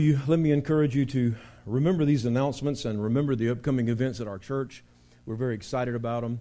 [0.00, 1.34] you, let me encourage you to
[1.66, 4.82] remember these announcements and remember the upcoming events at our church.
[5.26, 6.40] We're very excited about them.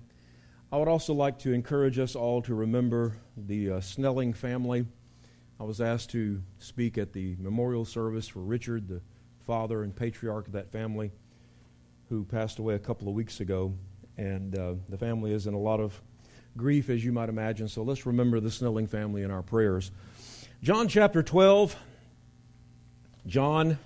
[0.71, 4.85] I would also like to encourage us all to remember the uh, Snelling family.
[5.59, 9.01] I was asked to speak at the memorial service for Richard, the
[9.45, 11.11] father and patriarch of that family,
[12.07, 13.73] who passed away a couple of weeks ago.
[14.17, 16.01] And uh, the family is in a lot of
[16.55, 17.67] grief, as you might imagine.
[17.67, 19.91] So let's remember the Snelling family in our prayers.
[20.63, 21.75] John chapter 12.
[23.29, 23.77] John,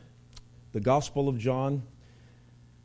[0.71, 1.83] the Gospel of John,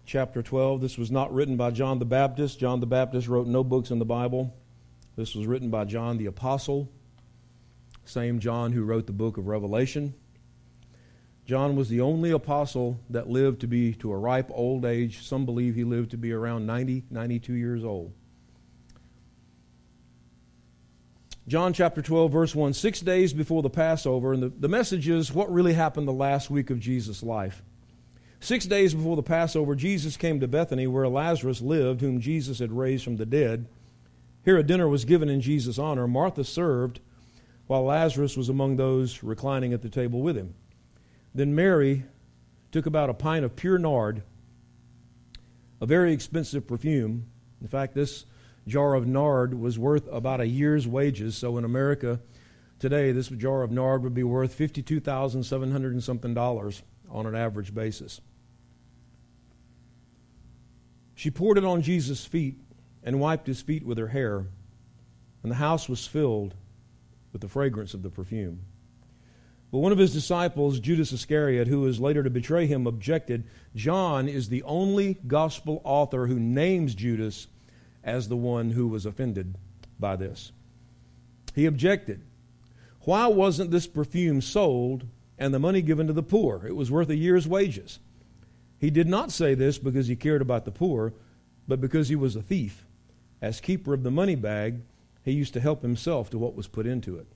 [0.05, 0.81] chapter 12.
[0.81, 2.59] This was not written by John the Baptist.
[2.59, 4.53] John the Baptist wrote no books in the Bible.
[5.15, 6.91] This was written by John the Apostle,
[8.05, 10.15] same John who wrote the book of Revelation.
[11.47, 15.23] John was the only apostle that lived to be to a ripe old age.
[15.25, 18.13] Some believe he lived to be around 90, 92 years old.
[21.49, 25.33] John chapter 12, verse 1, six days before the Passover, and the, the message is
[25.33, 27.63] what really happened the last week of Jesus' life.
[28.39, 32.71] Six days before the Passover, Jesus came to Bethany where Lazarus lived, whom Jesus had
[32.71, 33.67] raised from the dead.
[34.45, 36.07] Here a dinner was given in Jesus' honor.
[36.07, 37.01] Martha served,
[37.67, 40.53] while Lazarus was among those reclining at the table with him.
[41.35, 42.05] Then Mary
[42.73, 44.23] took about a pint of pure nard,
[45.81, 47.25] a very expensive perfume.
[47.63, 48.27] In fact, this
[48.69, 51.37] jar of nard was worth about a year's wages.
[51.37, 52.21] So in America
[52.79, 57.75] today, this jar of nard would be worth 52,700 and something dollars on an average
[57.75, 58.21] basis.
[61.15, 62.59] She poured it on Jesus' feet
[63.03, 64.47] and wiped his feet with her hair,
[65.43, 66.55] and the house was filled
[67.33, 68.61] with the fragrance of the perfume.
[69.73, 73.45] But one of his disciples, Judas Iscariot, who was later to betray him, objected.
[73.75, 77.49] John is the only gospel author who names Judas
[78.09, 79.57] as the one who was offended
[80.01, 80.51] by this.
[81.55, 82.23] He objected.
[83.03, 85.07] Why wasn't this perfume sold
[85.39, 86.67] and the money given to the poor?
[86.67, 88.01] It was worth a year's wages.
[88.79, 91.13] He did not say this because he cared about the poor,
[91.67, 92.87] but because he was a thief.
[93.43, 94.81] As keeper of the money bag,
[95.23, 97.27] he used to help himself to what was put into it.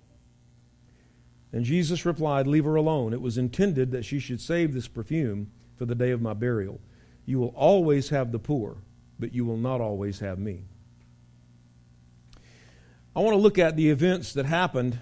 [1.53, 3.13] And Jesus replied, Leave her alone.
[3.13, 6.81] It was intended that she should save this perfume for the day of my burial.
[7.27, 8.79] You will always have the poor
[9.19, 10.65] but you will not always have me.
[13.15, 14.99] I want to look at the events that happened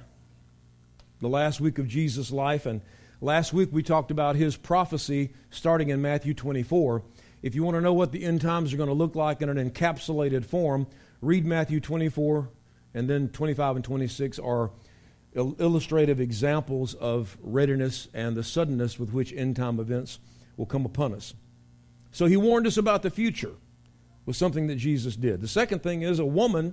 [1.21, 2.66] the last week of Jesus' life.
[2.66, 2.81] And
[3.21, 7.03] last week we talked about his prophecy starting in Matthew 24.
[7.43, 9.48] If you want to know what the end times are going to look like in
[9.48, 10.87] an encapsulated form,
[11.21, 12.50] read Matthew 24
[12.94, 14.72] and then 25 and 26 are
[15.34, 20.19] illustrative examples of readiness and the suddenness with which end time events
[20.56, 21.34] will come upon us.
[22.10, 23.54] So he warned us about the future
[24.31, 25.41] was something that Jesus did.
[25.41, 26.73] The second thing is a woman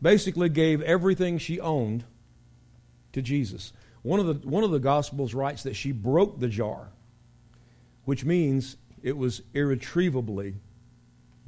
[0.00, 2.04] basically gave everything she owned
[3.14, 3.72] to Jesus.
[4.02, 6.90] One of the, one of the Gospels writes that she broke the jar,
[8.04, 10.54] which means it was irretrievably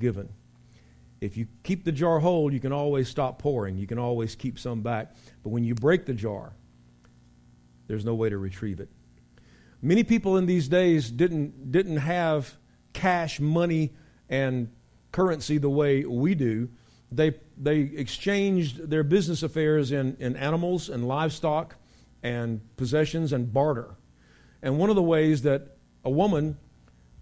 [0.01, 0.31] given.
[1.21, 3.79] If you keep the jar whole, you can always stop pouring.
[3.79, 5.15] You can always keep some back.
[5.45, 6.55] But when you break the jar,
[7.87, 8.89] there's no way to retrieve it.
[9.81, 12.53] Many people in these days didn't, didn't have
[12.93, 13.93] cash, money,
[14.29, 14.73] and
[15.17, 16.69] currency the way we do.
[17.11, 21.75] They, they exchanged their business affairs in, in animals and livestock
[22.23, 23.95] and possessions and barter.
[24.63, 26.59] And one of the ways that a woman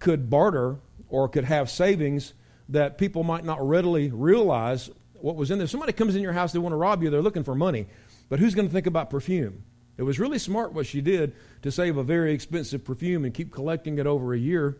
[0.01, 0.79] could barter
[1.09, 2.35] or could have savings
[2.71, 5.69] that people might not readily realize what was in there.
[5.69, 7.87] Somebody comes in your house, they want to rob you, they're looking for money.
[8.29, 9.63] But who's going to think about perfume?
[9.99, 13.53] It was really smart what she did to save a very expensive perfume and keep
[13.53, 14.79] collecting it over a year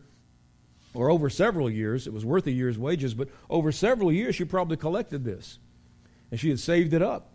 [0.95, 2.07] or over several years.
[2.07, 5.59] It was worth a year's wages, but over several years, she probably collected this.
[6.31, 7.33] And she had saved it up.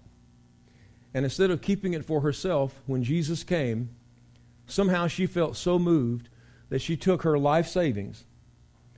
[1.13, 3.89] And instead of keeping it for herself, when Jesus came,
[4.67, 6.29] somehow she felt so moved
[6.69, 8.25] that she took her life savings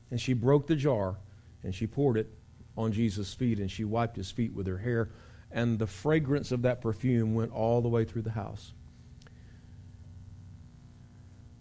[0.09, 1.17] and she broke the jar
[1.63, 2.29] and she poured it
[2.77, 5.09] on Jesus' feet and she wiped his feet with her hair.
[5.51, 8.73] And the fragrance of that perfume went all the way through the house.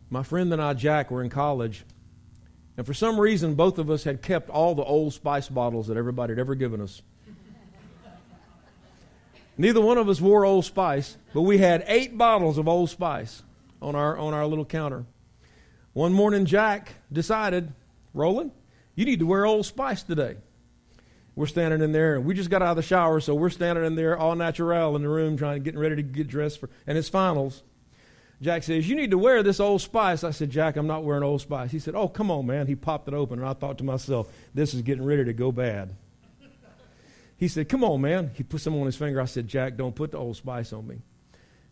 [0.09, 1.85] My friend and I, Jack, were in college
[2.81, 5.99] and for some reason, both of us had kept all the old spice bottles that
[5.99, 7.03] everybody had ever given us.
[9.59, 13.43] Neither one of us wore Old Spice, but we had eight bottles of Old Spice
[13.83, 15.05] on our, on our little counter.
[15.93, 17.71] One morning, Jack decided,
[18.15, 18.51] Roland,
[18.95, 20.37] you need to wear Old Spice today.
[21.37, 23.85] We're standing in there, and we just got out of the shower, so we're standing
[23.85, 26.97] in there all natural in the room, trying getting ready to get dressed for, and
[26.97, 27.63] it's finals.
[28.43, 30.25] Jack says, You need to wear this Old Spice.
[30.25, 31.71] I said, Jack, I'm not wearing Old Spice.
[31.71, 32.67] He said, Oh, come on, man.
[32.67, 35.53] He popped it open, and I thought to myself, This is getting ready to go
[35.53, 35.95] bad.
[37.37, 38.31] He said, Come on, man.
[38.35, 39.21] He put some on his finger.
[39.21, 40.97] I said, Jack, don't put the Old Spice on me.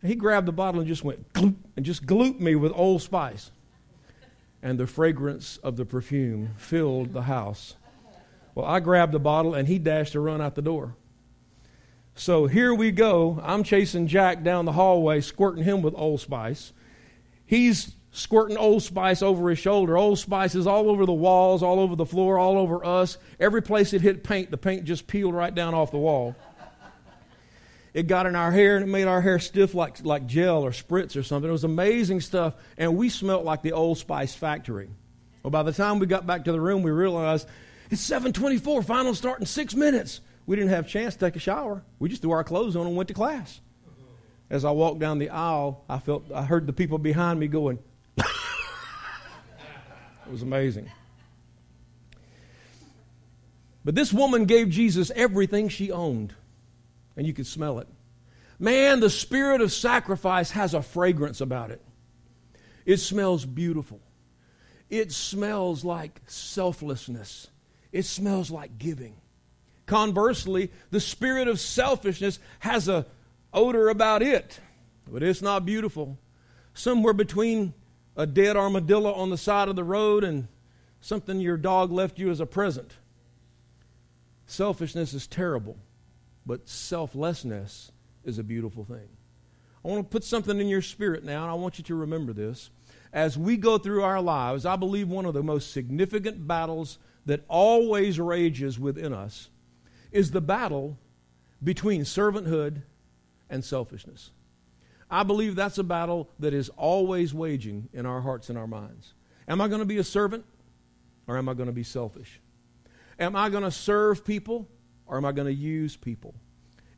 [0.03, 3.03] And he grabbed the bottle and just went gloop, and just glooped me with Old
[3.03, 3.51] Spice.
[4.63, 7.77] and the fragrance of the perfume filled the house.
[8.55, 10.95] Well, I grabbed the bottle and he dashed to run out the door.
[12.19, 13.41] So here we go.
[13.45, 16.73] I'm chasing Jack down the hallway, squirting him with Old Spice.
[17.47, 19.97] He's squirting Old Spice over his shoulder.
[19.97, 23.19] Old Spice is all over the walls, all over the floor, all over us.
[23.39, 26.35] Every place it hit paint, the paint just peeled right down off the wall.
[27.95, 30.73] It got in our hair and it made our hair stiff like, like gel or
[30.73, 31.49] spritz or something.
[31.49, 34.91] It was amazing stuff, and we smelt like the Old Spice factory.
[35.45, 37.47] Well, by the time we got back to the room, we realized
[37.93, 40.21] it's 724, final start in six minutes.
[40.49, 41.83] We didn't have a chance to take a shower.
[41.99, 43.61] We just threw our clothes on and went to class.
[44.49, 47.79] As I walked down the aisle, I felt I heard the people behind me going.
[48.17, 48.25] it
[50.31, 50.91] was amazing.
[53.85, 56.33] But this woman gave Jesus everything she owned,
[57.15, 57.89] and you could smell it.
[58.59, 61.83] Man, the spirit of sacrifice has a fragrance about it.
[62.87, 64.01] It smells beautiful.
[64.89, 67.49] It smells like selflessness.
[67.93, 69.15] It smells like giving.
[69.89, 73.07] Conversely, the spirit of selfishness has a
[73.55, 74.61] odor about it,
[75.11, 76.19] but it's not beautiful.
[76.75, 77.73] Somewhere between
[78.15, 80.47] a dead armadillo on the side of the road and
[81.01, 82.93] something your dog left you as a present.
[84.45, 85.79] Selfishness is terrible,
[86.45, 87.91] but selflessness
[88.25, 89.09] is a beautiful thing.
[89.83, 92.35] I want to put something in your spirit now, and I want you to remember
[92.35, 92.69] this.
[93.11, 97.43] As we go through our lives, I believe one of the most significant battles that
[97.49, 99.49] always rages within us
[100.13, 100.99] is the battle
[101.63, 102.83] between servanthood
[103.51, 104.31] and selfishness.
[105.11, 109.15] I believe that's a battle that is always waging in our hearts and our minds.
[109.49, 110.45] Am I going to be a servant
[111.27, 112.41] or am I going to be selfish?
[113.19, 114.69] Am I going to serve people
[115.07, 116.35] or am I going to use people?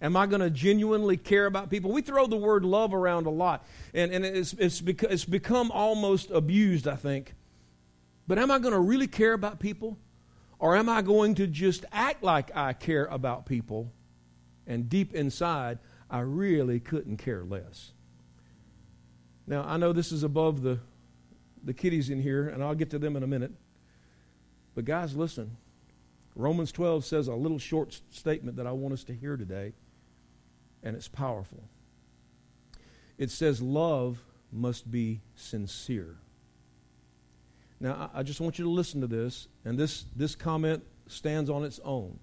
[0.02, 1.92] Am I going to genuinely care about people?
[1.92, 5.70] We throw the word love around a lot, and, and it's, it's, beca- it's become
[5.70, 7.34] almost abused, I think.
[8.26, 9.98] But am I going to really care about people?
[10.60, 13.90] Or am I going to just act like I care about people
[14.66, 15.78] and deep inside,
[16.10, 17.92] I really couldn't care less?
[19.46, 20.78] Now, I know this is above the,
[21.64, 23.52] the kiddies in here, and I'll get to them in a minute.
[24.74, 25.56] But, guys, listen.
[26.36, 29.72] Romans 12 says a little short statement that I want us to hear today,
[30.82, 31.64] and it's powerful.
[33.16, 34.22] It says, Love
[34.52, 36.18] must be sincere.
[37.80, 41.64] Now, I just want you to listen to this, and this, this comment stands on
[41.64, 42.18] its own.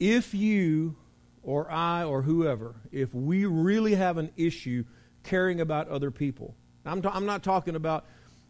[0.00, 0.96] If you
[1.42, 4.84] or I or whoever, if we really have an issue
[5.22, 6.56] caring about other people,
[6.86, 8.06] I'm, I'm not talking about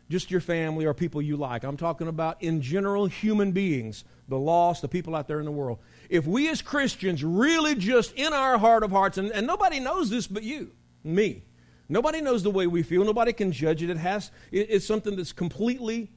[0.08, 1.64] just your family or people you like.
[1.64, 5.50] I'm talking about, in general, human beings, the lost, the people out there in the
[5.50, 5.78] world.
[6.08, 10.10] If we as Christians really just in our heart of hearts, and, and nobody knows
[10.10, 10.70] this but you,
[11.02, 11.42] me,
[11.88, 13.04] Nobody knows the way we feel.
[13.04, 13.90] Nobody can judge it.
[13.90, 16.10] It has, it, it's something that's completely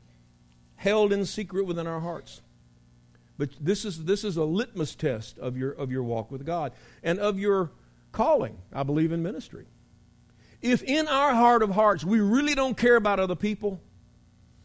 [0.75, 2.41] held in secret within our hearts.
[3.37, 6.71] But this is, this is a litmus test of your, of your walk with God
[7.03, 7.71] and of your
[8.11, 9.65] calling, I believe, in ministry.
[10.61, 13.79] If in our heart of hearts we really don't care about other people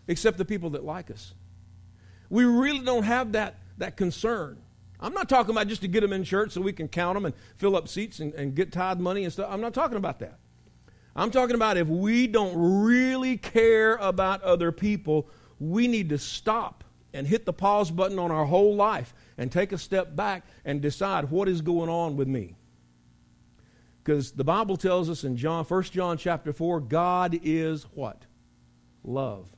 [0.09, 1.35] except the people that like us,
[2.31, 4.59] we really don't have that, that concern.
[4.99, 7.27] I'm not talking about just to get them in church so we can count them
[7.27, 9.49] and fill up seats and, and get tithe money and stuff.
[9.51, 10.39] I'm not talking about that.
[11.15, 15.29] I'm talking about if we don't really care about other people,
[15.59, 19.73] we need to stop and hit the pause button on our whole life and take
[19.73, 22.57] a step back and decide what is going on with me.
[24.03, 28.23] Because the Bible tells us in John, 1 John chapter 4, God is what?
[29.05, 29.49] Love.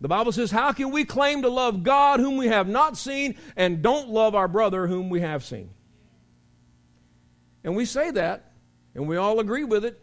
[0.00, 3.36] The Bible says, How can we claim to love God whom we have not seen
[3.56, 5.70] and don't love our brother whom we have seen?
[7.64, 8.52] And we say that,
[8.94, 10.01] and we all agree with it,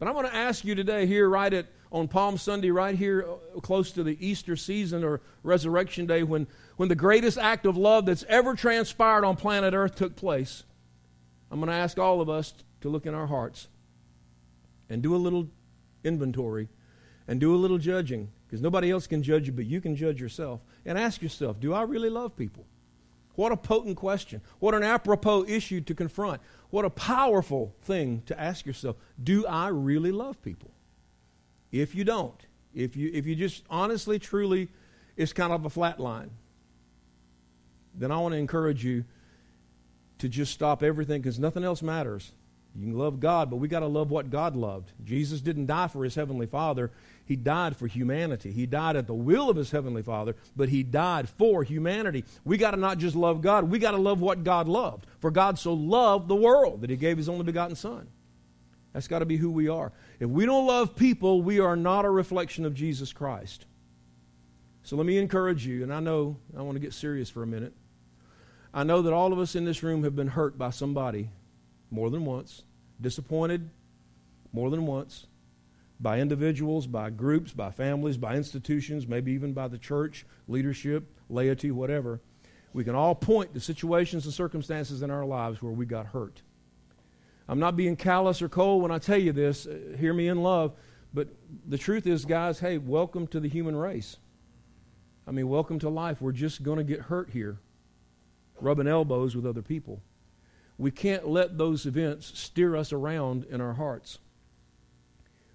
[0.00, 3.26] but I'm going to ask you today, here, right at on Palm Sunday, right here,
[3.28, 7.76] uh, close to the Easter season or Resurrection Day, when, when the greatest act of
[7.76, 10.62] love that's ever transpired on planet Earth took place.
[11.50, 13.68] I'm going to ask all of us to look in our hearts
[14.88, 15.48] and do a little
[16.02, 16.68] inventory
[17.28, 20.20] and do a little judging because nobody else can judge you, but you can judge
[20.20, 20.60] yourself.
[20.86, 22.64] And ask yourself, do I really love people?
[23.40, 24.42] What a potent question.
[24.58, 26.42] What an apropos issue to confront.
[26.68, 28.96] What a powerful thing to ask yourself.
[29.24, 30.70] Do I really love people?
[31.72, 32.38] If you don't,
[32.74, 34.68] if you, if you just honestly, truly,
[35.16, 36.32] it's kind of a flat line,
[37.94, 39.06] then I want to encourage you
[40.18, 42.32] to just stop everything because nothing else matters.
[42.76, 44.92] You can love God, but we got to love what God loved.
[45.02, 46.90] Jesus didn't die for his heavenly Father.
[47.30, 48.50] He died for humanity.
[48.50, 52.24] He died at the will of his heavenly Father, but he died for humanity.
[52.44, 55.06] We got to not just love God, we got to love what God loved.
[55.20, 58.08] For God so loved the world that he gave his only begotten Son.
[58.92, 59.92] That's got to be who we are.
[60.18, 63.64] If we don't love people, we are not a reflection of Jesus Christ.
[64.82, 67.46] So let me encourage you, and I know I want to get serious for a
[67.46, 67.74] minute.
[68.74, 71.30] I know that all of us in this room have been hurt by somebody
[71.92, 72.64] more than once,
[73.00, 73.70] disappointed
[74.52, 75.28] more than once,
[76.00, 81.70] by individuals, by groups, by families, by institutions, maybe even by the church, leadership, laity,
[81.70, 82.20] whatever.
[82.72, 86.42] We can all point to situations and circumstances in our lives where we got hurt.
[87.48, 89.66] I'm not being callous or cold when I tell you this.
[89.66, 90.72] Uh, hear me in love.
[91.12, 91.28] But
[91.66, 94.18] the truth is, guys, hey, welcome to the human race.
[95.26, 96.22] I mean, welcome to life.
[96.22, 97.58] We're just going to get hurt here,
[98.60, 100.00] rubbing elbows with other people.
[100.78, 104.20] We can't let those events steer us around in our hearts.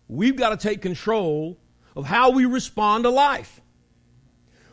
[0.08, 1.58] We've got to take control
[1.96, 3.62] of how we respond to life.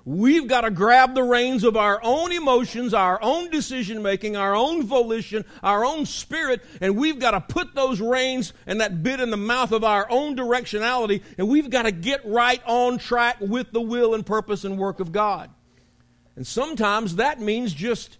[0.04, 4.54] We've got to grab the reins of our own emotions, our own decision making, our
[4.54, 9.20] own volition, our own spirit, and we've got to put those reins and that bit
[9.20, 13.36] in the mouth of our own directionality, and we've got to get right on track
[13.40, 15.50] with the will and purpose and work of God.
[16.34, 18.18] And sometimes that means just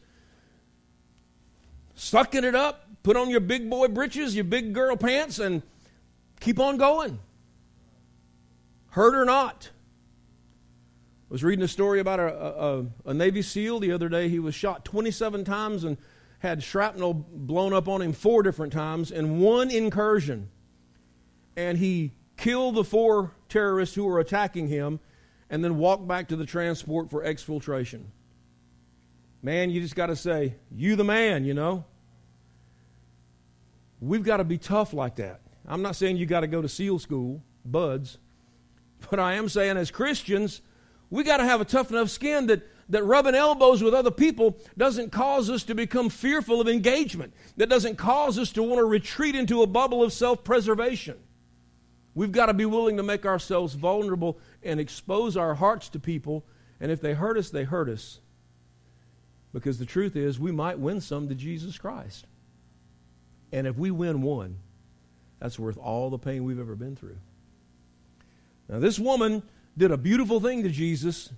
[1.97, 5.63] sucking it up, put on your big boy britches, your big girl pants, and
[6.43, 7.19] keep on going.
[8.91, 9.71] Hurt or not
[11.33, 14.29] I was reading a story about a, a, a, Navy SEAL the other day.
[14.29, 15.97] He was shot 27 times and
[16.41, 20.51] had shrapnel blown up on him four different times in one incursion.
[21.57, 25.01] And he killed the four terrorists who were attacking him
[25.49, 28.03] and then walked back to the transport for exfiltration.
[29.43, 31.87] Man, you just got to say, you the man, you know.
[34.03, 35.41] We've got to be tough like that.
[35.67, 38.19] I'm not saying you got to go to SEAL school, buds,
[39.11, 40.61] but I am saying as Christians,
[41.11, 44.59] we got to have a tough enough skin that, that rubbing elbows with other people
[44.77, 48.85] doesn't cause us to become fearful of engagement, that doesn't cause us to want to
[48.85, 51.19] retreat into a bubble of self preservation.
[52.15, 56.45] We've got to be willing to make ourselves vulnerable and expose our hearts to people.
[56.79, 58.21] And if they hurt us, they hurt us.
[59.53, 62.27] Because the truth is, we might win some to Jesus Christ.
[63.51, 64.59] And if we win one,
[65.43, 67.17] that's worth all the pain we've ever been through.
[68.69, 69.43] Now, this woman
[69.77, 71.31] did a beautiful thing to Jesus.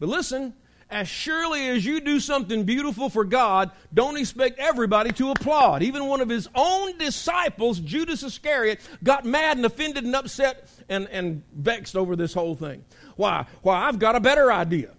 [0.00, 0.54] But listen,
[0.90, 5.84] as surely as you do something beautiful for God, don't expect everybody to applaud.
[5.84, 11.06] Even one of his own disciples, Judas Iscariot, got mad and offended and upset and,
[11.12, 12.84] and vexed over this whole thing.
[13.14, 13.46] Why?
[13.62, 14.90] Why, I've got a better idea.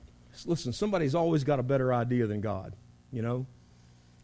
[0.45, 2.73] Listen, somebody's always got a better idea than God,
[3.11, 3.47] you know?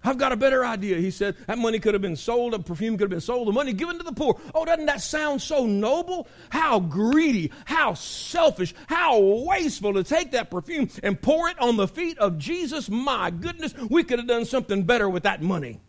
[0.04, 0.98] I've got a better idea.
[0.98, 3.52] He said that money could have been sold, a perfume could have been sold, the
[3.52, 4.40] money given to the poor.
[4.56, 6.28] Oh, doesn't that sound so noble?
[6.50, 11.88] How greedy, how selfish, how wasteful to take that perfume and pour it on the
[11.88, 12.90] feet of Jesus.
[12.90, 15.80] My goodness, we could have done something better with that money.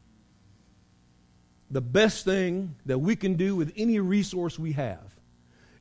[1.71, 5.17] The best thing that we can do with any resource we have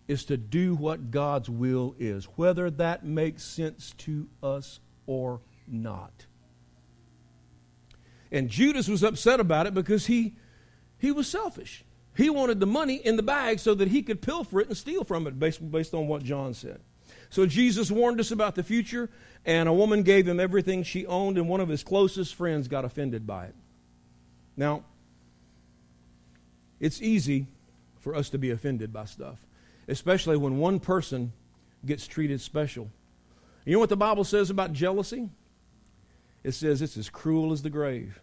[0.08, 6.26] is to do what God's will is, whether that makes sense to us or not.
[8.32, 10.36] And Judas was upset about it because he,
[10.98, 11.84] he was selfish.
[12.16, 15.04] He wanted the money in the bag so that he could pilfer it and steal
[15.04, 16.80] from it, based, based on what John said.
[17.30, 19.10] So Jesus warned us about the future,
[19.46, 22.86] and a woman gave him everything she owned, and one of his closest friends got
[22.86, 23.56] offended by it.
[24.58, 24.84] Now,
[26.80, 27.48] it's easy
[28.00, 29.40] for us to be offended by stuff,
[29.88, 31.32] especially when one person
[31.86, 32.90] gets treated special.
[33.66, 35.30] You know what the Bible says about jealousy?
[36.44, 38.20] It says it's as cruel as the grave.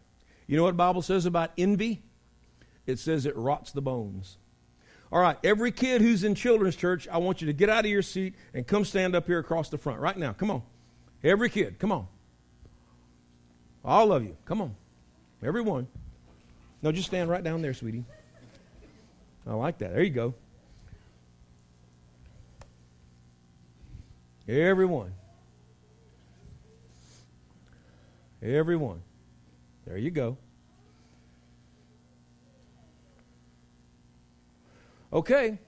[0.47, 2.03] You know what the Bible says about envy?
[2.87, 4.39] It says it rots the bones.
[5.11, 7.91] All right, every kid who's in children's church, I want you to get out of
[7.91, 10.33] your seat and come stand up here across the front right now.
[10.33, 10.63] Come on.
[11.23, 12.07] Every kid, come on.
[13.85, 14.75] All of you, come on.
[15.43, 15.87] Everyone.
[16.83, 18.05] No, just stand right down there, sweetie.
[19.47, 19.95] I like that.
[19.95, 20.35] There you go.
[24.47, 25.13] Everyone.
[28.43, 29.03] Everyone.
[29.87, 30.37] There you go.
[35.13, 35.59] Okay.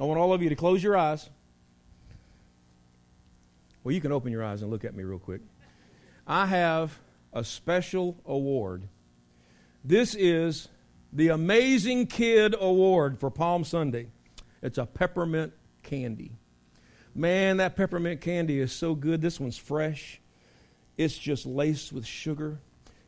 [0.00, 1.28] I want all of you to close your eyes.
[3.82, 5.40] Well, you can open your eyes and look at me real quick.
[6.26, 6.98] I have
[7.32, 8.88] a special award.
[9.84, 10.68] This is
[11.12, 14.08] the Amazing Kid Award for Palm Sunday.
[14.60, 15.52] It's a peppermint
[15.82, 16.32] candy.
[17.14, 19.20] Man, that peppermint candy is so good.
[19.22, 20.20] This one's fresh.
[20.98, 22.58] It's just laced with sugar.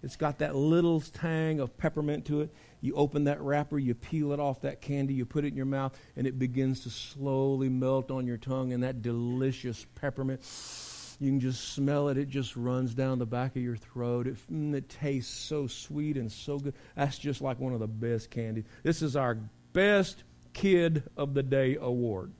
[0.03, 2.55] It's got that little tang of peppermint to it.
[2.81, 5.67] You open that wrapper, you peel it off that candy, you put it in your
[5.67, 10.41] mouth, and it begins to slowly melt on your tongue, and that delicious peppermint.
[11.21, 12.17] You can just smell it.
[12.17, 14.27] It just runs down the back of your throat.
[14.27, 16.73] It, mm, it tastes so sweet and so good.
[16.97, 18.65] That's just like one of the best candies.
[18.83, 19.37] This is our
[19.75, 22.33] best kid of the day award.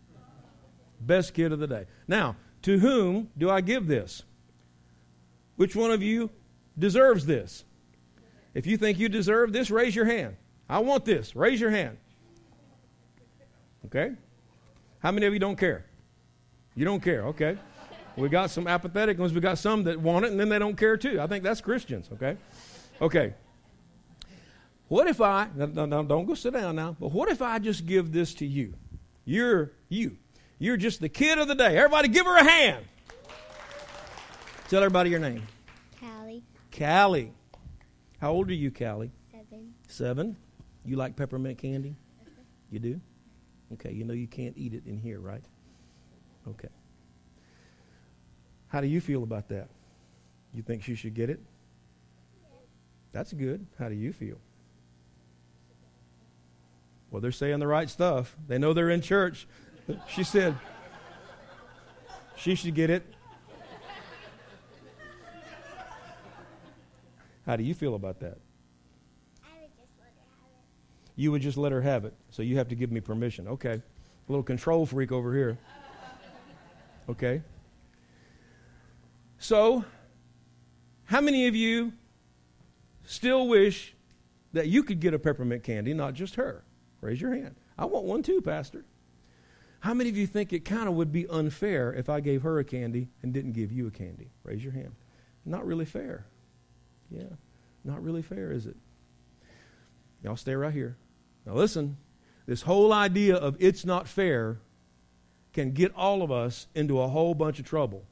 [0.99, 1.87] Best kid of the day.
[2.09, 4.23] Now, to whom do I give this?
[5.61, 6.31] Which one of you
[6.79, 7.65] deserves this?
[8.55, 10.37] If you think you deserve this, raise your hand.
[10.71, 11.37] I want this.
[11.37, 11.99] Raise your hand.
[13.85, 14.13] Okay?
[15.01, 15.85] How many of you don't care?
[16.75, 17.59] You don't care, okay?
[18.17, 19.35] We got some apathetic ones.
[19.35, 21.21] We got some that want it and then they don't care too.
[21.21, 22.39] I think that's Christians, okay?
[23.03, 23.35] Okay.
[24.89, 27.85] What if I, no, no, don't go sit down now, but what if I just
[27.85, 28.73] give this to you?
[29.27, 30.17] You're you.
[30.59, 31.77] You're just the kid of the day.
[31.77, 32.87] Everybody give her a hand.
[34.71, 35.43] Tell everybody your name.
[35.99, 36.45] Callie.
[36.71, 37.33] Callie.
[38.21, 39.11] How old are you, Callie?
[39.33, 39.75] Seven.
[39.89, 40.37] Seven.
[40.85, 41.97] You like peppermint candy?
[42.71, 43.01] You do?
[43.73, 45.43] Okay, you know you can't eat it in here, right?
[46.47, 46.69] Okay.
[48.69, 49.71] How do you feel about that?
[50.55, 51.41] You think she should get it?
[53.11, 53.67] That's good.
[53.77, 54.37] How do you feel?
[57.11, 58.37] Well, they're saying the right stuff.
[58.47, 59.49] They know they're in church.
[60.09, 60.57] She said
[62.37, 63.05] she should get it.
[67.51, 68.39] How do you feel about that?
[69.43, 71.17] I would just let her have it.
[71.17, 72.15] You would just let her have it.
[72.31, 73.49] So you have to give me permission.
[73.49, 73.73] Okay.
[73.73, 73.83] A
[74.29, 75.59] little control freak over here.
[77.09, 77.43] Okay.
[79.39, 79.85] So,
[81.07, 81.93] how many of you
[83.03, 83.97] still wish
[84.53, 86.63] that you could get a peppermint candy, not just her?
[87.01, 87.57] Raise your hand.
[87.77, 88.85] I want one too, Pastor.
[89.81, 92.61] How many of you think it kind of would be unfair if I gave her
[92.61, 94.31] a candy and didn't give you a candy?
[94.45, 94.95] Raise your hand.
[95.45, 96.27] Not really fair.
[97.11, 97.25] Yeah,
[97.85, 98.77] not really fair, is it?
[100.23, 100.97] Y'all stay right here.
[101.47, 101.97] Now, listen,
[102.47, 104.59] this whole idea of it's not fair
[105.53, 108.05] can get all of us into a whole bunch of trouble.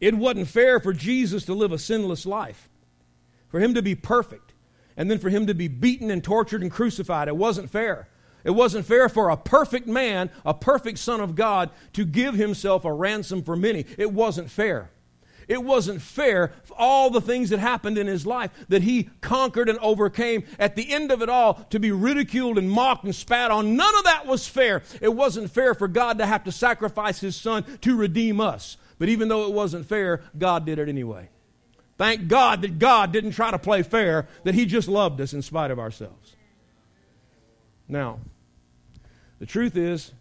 [0.00, 2.68] It wasn't fair for Jesus to live a sinless life,
[3.48, 4.54] for him to be perfect,
[4.96, 7.28] and then for him to be beaten and tortured and crucified.
[7.28, 8.08] It wasn't fair.
[8.44, 12.84] It wasn't fair for a perfect man, a perfect Son of God, to give himself
[12.84, 13.84] a ransom for many.
[13.98, 14.90] It wasn't fair.
[15.50, 19.80] It wasn't fair, all the things that happened in his life that he conquered and
[19.80, 20.44] overcame.
[20.60, 23.98] At the end of it all, to be ridiculed and mocked and spat on, none
[23.98, 24.84] of that was fair.
[25.00, 28.76] It wasn't fair for God to have to sacrifice his son to redeem us.
[29.00, 31.28] But even though it wasn't fair, God did it anyway.
[31.98, 35.42] Thank God that God didn't try to play fair, that he just loved us in
[35.42, 36.36] spite of ourselves.
[37.88, 38.20] Now,
[39.40, 40.12] the truth is,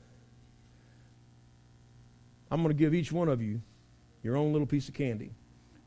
[2.50, 3.62] I'm going to give each one of you
[4.24, 5.32] your own little piece of candy.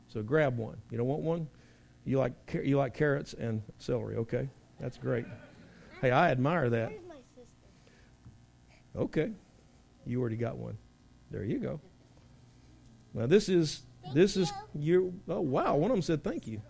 [0.07, 0.77] So grab one.
[0.91, 1.47] You don't want one?
[2.05, 4.49] You like you like carrots and celery, okay?
[4.79, 5.25] That's great.
[6.01, 6.91] Hey, I admire that.
[8.95, 9.31] Okay.
[10.05, 10.77] You already got one.
[11.31, 11.79] There you go.
[13.13, 16.61] Now this is this is your oh wow, one of them said thank you.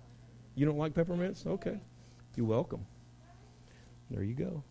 [0.55, 1.45] You don't like peppermints?
[1.45, 1.79] Okay.
[2.35, 2.85] You're welcome.
[4.11, 4.63] There you go.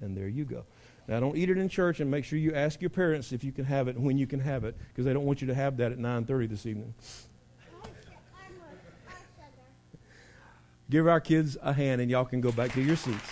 [0.00, 0.64] And there you go.
[1.06, 3.52] Now, don't eat it in church, and make sure you ask your parents if you
[3.52, 5.54] can have it and when you can have it, because they don't want you to
[5.54, 6.94] have that at 9:30 this evening.
[10.88, 13.30] Give our kids a hand, and y'all can go back to your seats.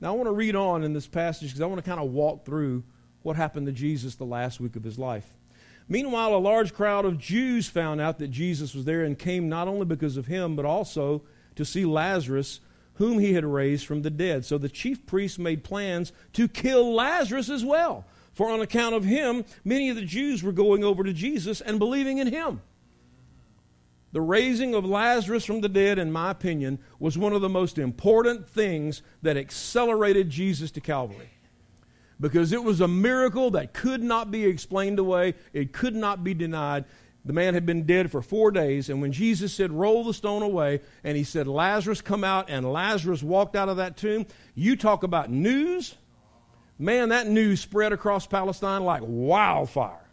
[0.00, 2.10] Now, I want to read on in this passage because I want to kind of
[2.12, 2.84] walk through
[3.28, 5.34] what happened to Jesus the last week of his life.
[5.86, 9.68] Meanwhile, a large crowd of Jews found out that Jesus was there and came not
[9.68, 11.22] only because of him, but also
[11.54, 12.60] to see Lazarus,
[12.94, 14.46] whom he had raised from the dead.
[14.46, 18.06] So the chief priests made plans to kill Lazarus as well.
[18.32, 21.78] For on account of him, many of the Jews were going over to Jesus and
[21.78, 22.62] believing in him.
[24.12, 27.76] The raising of Lazarus from the dead, in my opinion, was one of the most
[27.76, 31.28] important things that accelerated Jesus to Calvary
[32.20, 36.34] because it was a miracle that could not be explained away, it could not be
[36.34, 36.84] denied.
[37.24, 40.42] The man had been dead for four days, and when Jesus said, Roll the stone
[40.42, 44.76] away, and he said, Lazarus, come out, and Lazarus walked out of that tomb, you
[44.76, 45.94] talk about news.
[46.78, 50.08] Man, that news spread across Palestine like wildfire.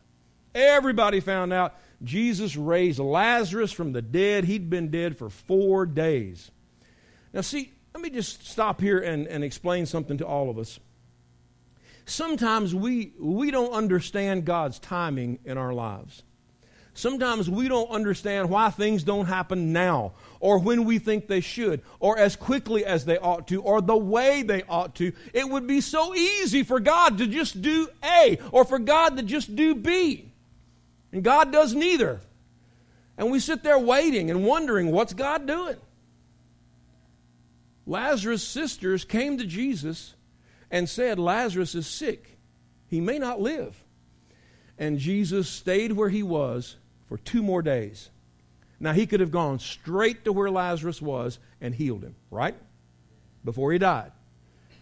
[0.53, 4.45] Everybody found out Jesus raised Lazarus from the dead.
[4.45, 6.49] He'd been dead for four days.
[7.33, 10.79] Now, see, let me just stop here and, and explain something to all of us
[12.05, 16.23] sometimes we, we don't understand God's timing in our lives.
[16.97, 21.81] Sometimes we don't understand why things don't happen now, or when we think they should,
[21.99, 25.11] or as quickly as they ought to, or the way they ought to.
[25.33, 29.23] It would be so easy for God to just do A, or for God to
[29.23, 30.31] just do B.
[31.11, 32.21] And God does neither.
[33.17, 35.77] And we sit there waiting and wondering, what's God doing?
[37.85, 40.14] Lazarus' sisters came to Jesus
[40.75, 42.38] and said, Lazarus is sick.
[42.89, 43.81] He may not live.
[44.77, 46.75] And Jesus stayed where he was
[47.07, 48.09] for two more days.
[48.77, 52.57] Now, he could have gone straight to where Lazarus was and healed him, right?
[53.45, 54.11] Before he died.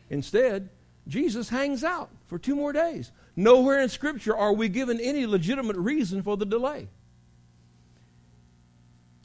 [0.10, 0.70] Instead,
[1.08, 3.12] Jesus hangs out for two more days.
[3.36, 6.88] Nowhere in Scripture are we given any legitimate reason for the delay.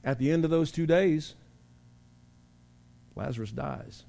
[0.05, 1.35] At the end of those two days,
[3.17, 4.05] Lazarus dies.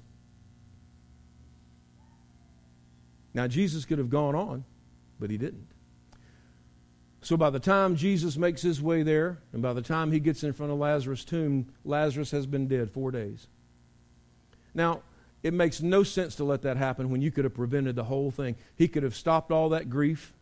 [3.34, 4.64] Now, Jesus could have gone on,
[5.18, 5.68] but he didn't.
[7.22, 10.42] So by the time Jesus makes his way there, and by the time he gets
[10.42, 13.46] in front of Lazarus' tomb, Lazarus has been dead four days.
[14.74, 15.02] Now,
[15.42, 18.30] it makes no sense to let that happen when you could have prevented the whole
[18.30, 18.56] thing.
[18.76, 20.32] He could have stopped all that grief.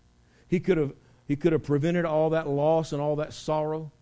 [0.49, 0.93] He could have,
[1.27, 3.93] he could have prevented all that loss and all that sorrow.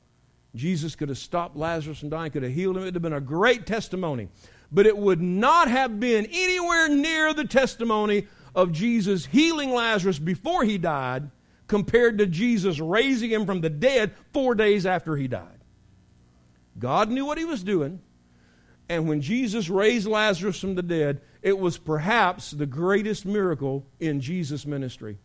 [0.54, 2.82] Jesus could have stopped Lazarus from dying, could have healed him.
[2.82, 4.28] It would have been a great testimony.
[4.72, 10.64] But it would not have been anywhere near the testimony of Jesus healing Lazarus before
[10.64, 11.30] he died
[11.68, 15.60] compared to Jesus raising him from the dead four days after he died.
[16.78, 18.00] God knew what he was doing.
[18.88, 24.20] And when Jesus raised Lazarus from the dead, it was perhaps the greatest miracle in
[24.20, 25.18] Jesus' ministry.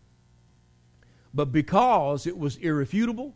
[1.34, 3.36] But because it was irrefutable,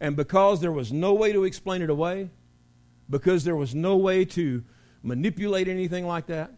[0.00, 2.30] and because there was no way to explain it away,
[3.08, 4.64] because there was no way to
[5.02, 6.52] manipulate anything like that,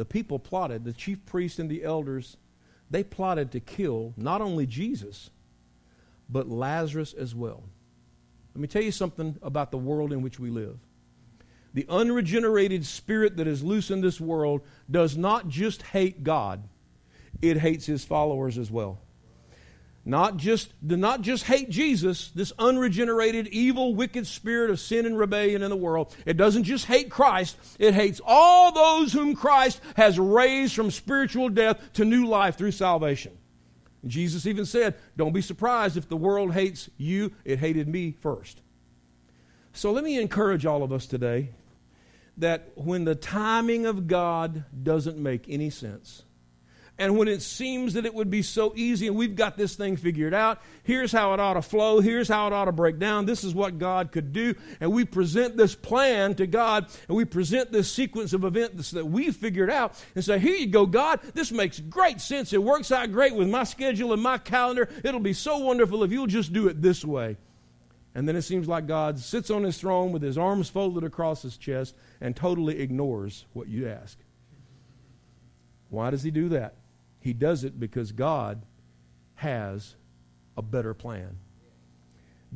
[0.00, 2.38] the people plotted, the chief priests and the elders,
[2.88, 5.28] they plotted to kill not only Jesus,
[6.26, 7.62] but Lazarus as well.
[8.54, 10.78] Let me tell you something about the world in which we live.
[11.74, 16.66] The unregenerated spirit that is loose in this world does not just hate God,
[17.42, 19.00] it hates his followers as well.
[20.04, 25.18] Not just, do not just hate Jesus, this unregenerated, evil, wicked spirit of sin and
[25.18, 26.14] rebellion in the world.
[26.24, 31.50] It doesn't just hate Christ, it hates all those whom Christ has raised from spiritual
[31.50, 33.36] death to new life through salvation.
[34.06, 38.62] Jesus even said, Don't be surprised if the world hates you, it hated me first.
[39.72, 41.50] So let me encourage all of us today
[42.38, 46.22] that when the timing of God doesn't make any sense,
[47.00, 49.96] and when it seems that it would be so easy and we've got this thing
[49.96, 53.24] figured out, here's how it ought to flow, here's how it ought to break down,
[53.24, 57.24] this is what God could do, and we present this plan to God and we
[57.24, 61.20] present this sequence of events that we figured out and say, Here you go, God,
[61.32, 62.52] this makes great sense.
[62.52, 64.86] It works out great with my schedule and my calendar.
[65.02, 67.38] It'll be so wonderful if you'll just do it this way.
[68.14, 71.40] And then it seems like God sits on his throne with his arms folded across
[71.40, 74.18] his chest and totally ignores what you ask.
[75.88, 76.74] Why does he do that?
[77.20, 78.62] He does it because God
[79.36, 79.94] has
[80.56, 81.38] a better plan.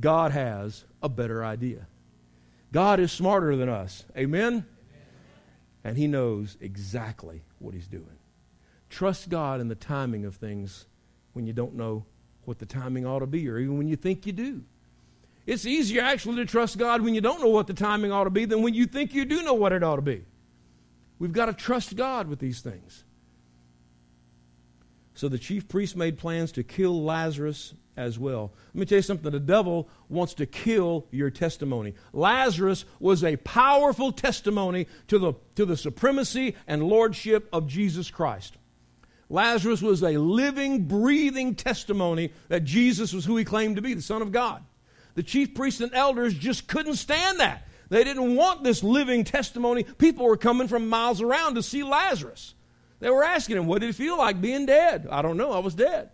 [0.01, 1.87] God has a better idea.
[2.73, 4.05] God is smarter than us.
[4.17, 4.67] Amen?
[5.85, 8.19] And He knows exactly what He's doing.
[8.91, 10.87] Trust God in the timing of things
[11.35, 12.05] when you don't know
[12.45, 14.63] what the timing ought to be, or even when you think you do.
[15.47, 18.31] It's easier actually to trust God when you don't know what the timing ought to
[18.31, 20.25] be than when you think you do know what it ought to be.
[21.19, 23.05] We've got to trust God with these things.
[25.15, 28.53] So the chief priests made plans to kill Lazarus as well.
[28.69, 31.95] Let me tell you something the devil wants to kill your testimony.
[32.13, 38.57] Lazarus was a powerful testimony to the, to the supremacy and lordship of Jesus Christ.
[39.31, 44.03] Lazarus was a living, breathing testimony that Jesus was who he claimed to be, the
[44.03, 44.63] Son of God.
[45.15, 47.67] The chief priests and elders just couldn't stand that.
[47.89, 49.85] They didn't want this living testimony.
[49.85, 52.55] People were coming from miles around to see Lazarus.
[53.05, 55.07] They were asking him, What did it feel like being dead?
[55.11, 55.53] I don't know.
[55.53, 56.09] I was dead.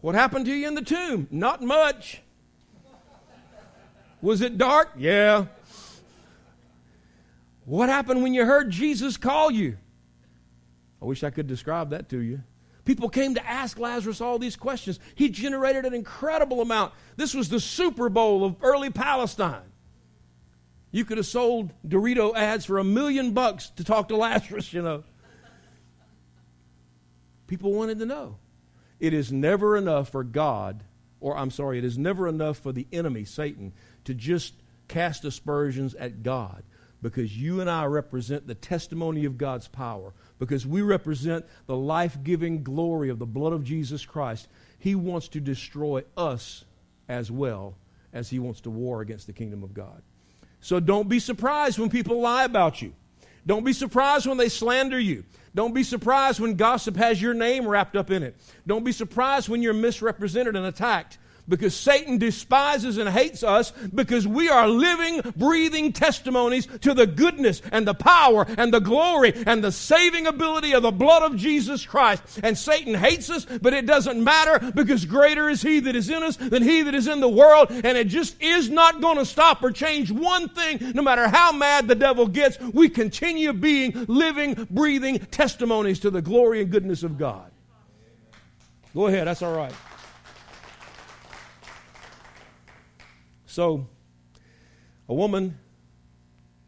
[0.00, 1.26] What happened to you in the tomb?
[1.32, 2.22] Not much.
[4.20, 4.90] Was it dark?
[4.96, 5.46] Yeah.
[7.64, 9.78] What happened when you heard Jesus call you?
[11.00, 12.44] I wish I could describe that to you.
[12.84, 15.00] People came to ask Lazarus all these questions.
[15.16, 16.92] He generated an incredible amount.
[17.16, 19.72] This was the Super Bowl of early Palestine.
[20.92, 24.82] You could have sold Dorito ads for a million bucks to talk to Lazarus, you
[24.82, 25.02] know.
[27.52, 28.38] People wanted to know.
[28.98, 30.84] It is never enough for God,
[31.20, 34.54] or I'm sorry, it is never enough for the enemy, Satan, to just
[34.88, 36.62] cast aspersions at God
[37.02, 42.16] because you and I represent the testimony of God's power, because we represent the life
[42.24, 44.48] giving glory of the blood of Jesus Christ.
[44.78, 46.64] He wants to destroy us
[47.06, 47.74] as well
[48.14, 50.00] as he wants to war against the kingdom of God.
[50.62, 52.94] So don't be surprised when people lie about you.
[53.46, 55.24] Don't be surprised when they slander you.
[55.54, 58.36] Don't be surprised when gossip has your name wrapped up in it.
[58.66, 64.26] Don't be surprised when you're misrepresented and attacked because Satan despises and hates us because
[64.26, 69.62] we are living, breathing testimonies to the goodness and the power and the glory and
[69.62, 72.40] the saving ability of the blood of Jesus Christ.
[72.42, 76.22] And Satan hates us, but it doesn't matter because greater is he that is in
[76.22, 77.70] us than he that is in the world.
[77.70, 81.52] And it just is not going to stop or change one thing, no matter how
[81.52, 82.58] mad the devil gets.
[82.60, 87.50] We continue being living, breathing testimonies to the glory and goodness of God.
[88.94, 89.72] Go ahead, that's all right.
[93.52, 93.86] So,
[95.10, 95.58] a woman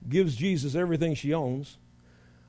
[0.06, 1.78] gives Jesus everything she owns.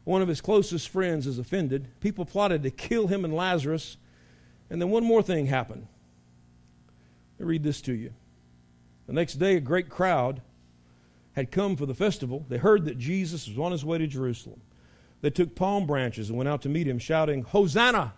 [0.04, 1.88] One of his closest friends is offended.
[2.02, 3.96] People plotted to kill him and Lazarus.
[4.70, 5.88] And then one more thing happened.
[7.40, 8.14] Let me read this to you.
[9.08, 10.42] The next day, a great crowd
[11.32, 12.46] had come for the festival.
[12.50, 14.60] They heard that Jesus was on his way to Jerusalem.
[15.22, 18.16] They took palm branches and went out to meet him, shouting, Hosanna!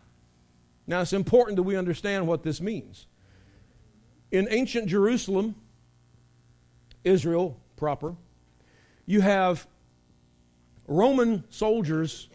[0.88, 3.06] Now, it's important that we understand what this means.
[4.32, 5.54] In ancient Jerusalem,
[7.04, 8.16] Israel proper,
[9.06, 9.68] you have
[10.88, 12.30] Roman soldiers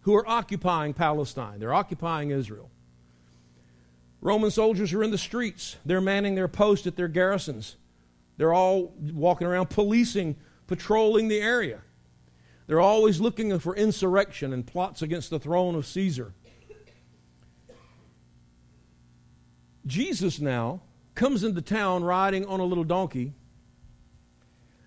[0.00, 1.58] who are occupying Palestine.
[1.58, 2.70] They're occupying Israel.
[4.20, 5.76] Roman soldiers are in the streets.
[5.84, 7.76] They're manning their post at their garrisons.
[8.36, 10.36] They're all walking around policing,
[10.66, 11.80] patrolling the area.
[12.66, 16.32] They're always looking for insurrection and plots against the throne of Caesar.
[19.84, 20.80] Jesus now
[21.14, 23.34] comes into town riding on a little donkey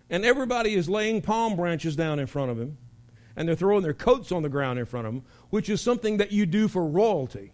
[0.10, 2.78] and everybody is laying palm branches down in front of him,
[3.36, 6.18] and they're throwing their coats on the ground in front of him, which is something
[6.18, 7.52] that you do for royalty.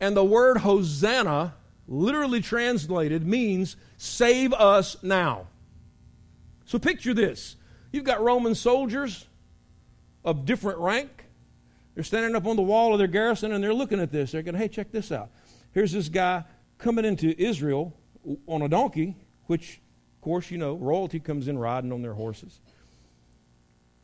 [0.00, 1.54] And the word Hosanna,
[1.86, 5.48] literally translated, means save us now.
[6.64, 7.56] So picture this
[7.92, 9.26] you've got Roman soldiers
[10.24, 11.24] of different rank.
[11.94, 14.30] They're standing up on the wall of their garrison and they're looking at this.
[14.30, 15.30] They're going, hey, check this out.
[15.72, 16.44] Here's this guy
[16.76, 17.92] coming into Israel
[18.46, 19.80] on a donkey, which
[20.18, 22.58] of course, you know, royalty comes in riding on their horses.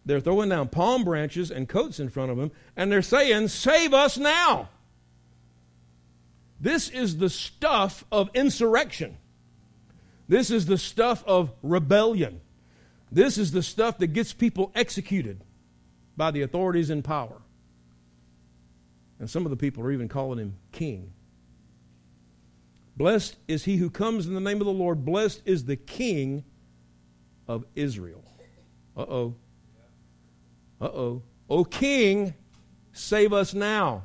[0.07, 3.93] They're throwing down palm branches and coats in front of them, and they're saying, Save
[3.93, 4.69] us now.
[6.61, 9.17] This is the stuff of insurrection.
[10.29, 12.41] This is the stuff of rebellion.
[13.11, 15.41] This is the stuff that gets people executed
[16.17, 17.43] by the authorities in power.
[19.19, 21.13] And some of the people are even calling him king.
[22.97, 25.05] Blessed is he who comes in the name of the Lord.
[25.05, 26.45] Blessed is the King
[27.49, 28.25] of Israel.
[28.97, 29.35] Uh oh.
[30.81, 31.23] Uh oh.
[31.51, 32.35] O King,
[32.93, 34.05] save us now.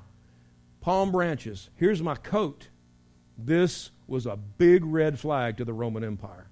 [0.82, 1.70] Palm branches.
[1.76, 2.70] Here's my coat.
[3.38, 6.48] This was a big red flag to the Roman Empire.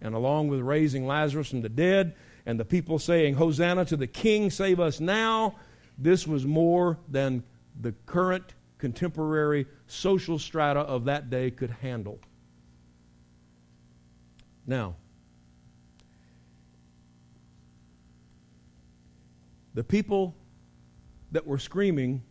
[0.00, 4.06] And along with raising Lazarus from the dead and the people saying, Hosanna to the
[4.06, 5.54] King, save us now,
[5.96, 7.44] this was more than
[7.80, 12.18] the current contemporary social strata of that day could handle.
[14.66, 14.96] Now,
[19.72, 20.34] the people
[21.30, 22.24] that were screaming,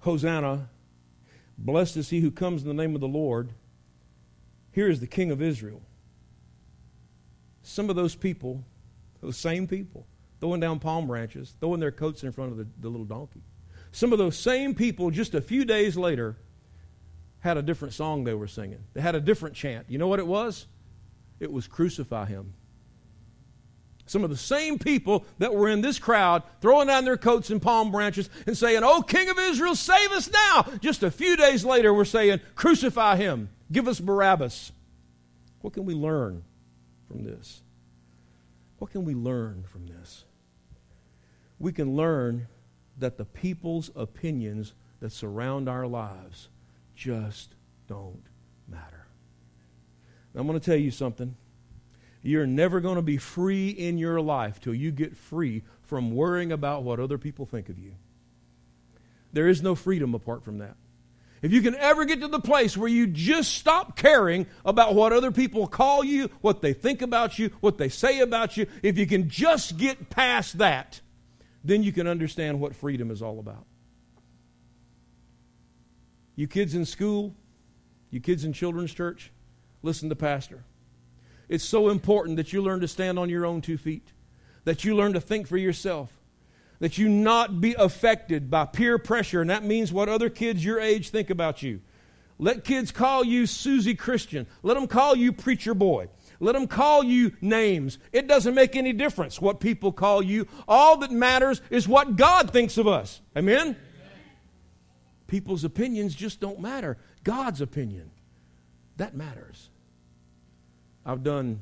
[0.00, 0.68] Hosanna,
[1.56, 3.52] blessed is he who comes in the name of the Lord,
[4.72, 5.80] here is the King of Israel.
[7.62, 8.64] Some of those people,
[9.20, 10.08] those same people,
[10.40, 13.42] throwing down palm branches, throwing their coats in front of the, the little donkey.
[13.96, 16.36] Some of those same people, just a few days later,
[17.40, 18.84] had a different song they were singing.
[18.92, 19.86] They had a different chant.
[19.88, 20.66] You know what it was?
[21.40, 22.52] It was Crucify Him.
[24.04, 27.60] Some of the same people that were in this crowd throwing down their coats and
[27.60, 30.66] palm branches and saying, Oh, King of Israel, save us now.
[30.82, 33.48] Just a few days later, we're saying, Crucify him.
[33.72, 34.72] Give us Barabbas.
[35.62, 36.44] What can we learn
[37.08, 37.62] from this?
[38.78, 40.26] What can we learn from this?
[41.58, 42.48] We can learn
[42.98, 46.48] that the people's opinions that surround our lives
[46.94, 47.54] just
[47.88, 48.22] don't
[48.68, 49.06] matter.
[50.34, 51.36] Now, I'm going to tell you something.
[52.22, 56.50] You're never going to be free in your life till you get free from worrying
[56.50, 57.92] about what other people think of you.
[59.32, 60.76] There is no freedom apart from that.
[61.42, 65.12] If you can ever get to the place where you just stop caring about what
[65.12, 68.98] other people call you, what they think about you, what they say about you, if
[68.98, 71.00] you can just get past that,
[71.66, 73.66] then you can understand what freedom is all about.
[76.34, 77.34] You kids in school,
[78.10, 79.32] you kids in children's church,
[79.82, 80.64] listen to Pastor.
[81.48, 84.12] It's so important that you learn to stand on your own two feet,
[84.64, 86.12] that you learn to think for yourself,
[86.78, 90.80] that you not be affected by peer pressure, and that means what other kids your
[90.80, 91.80] age think about you.
[92.38, 94.46] Let kids call you Susie Christian.
[94.62, 96.08] Let them call you preacher boy.
[96.40, 97.98] Let them call you names.
[98.12, 100.46] It doesn't make any difference what people call you.
[100.68, 103.20] All that matters is what God thinks of us.
[103.36, 103.58] Amen?
[103.58, 103.76] Amen.
[105.26, 106.98] People's opinions just don't matter.
[107.24, 108.10] God's opinion,
[108.96, 109.70] that matters.
[111.04, 111.60] I've done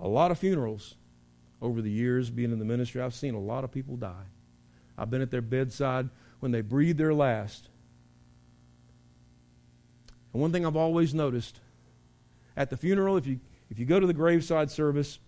[0.00, 0.94] a lot of funerals
[1.60, 3.00] over the years being in the ministry.
[3.00, 4.26] I've seen a lot of people die.
[4.96, 6.08] I've been at their bedside
[6.40, 7.68] when they breathe their last.
[10.32, 11.60] And one thing I've always noticed
[12.58, 13.38] at the funeral, if you,
[13.70, 15.20] if you go to the graveside service,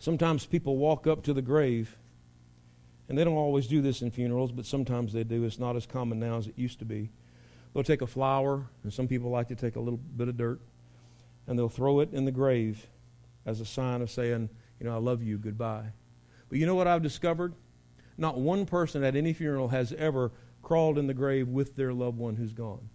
[0.00, 1.96] sometimes people walk up to the grave,
[3.08, 5.44] and they don't always do this in funerals, but sometimes they do.
[5.44, 7.10] It's not as common now as it used to be.
[7.72, 10.60] They'll take a flower, and some people like to take a little bit of dirt,
[11.46, 12.88] and they'll throw it in the grave
[13.46, 15.92] as a sign of saying, you know, I love you, goodbye.
[16.48, 17.54] But you know what I've discovered?
[18.18, 22.18] Not one person at any funeral has ever crawled in the grave with their loved
[22.18, 22.88] one who's gone.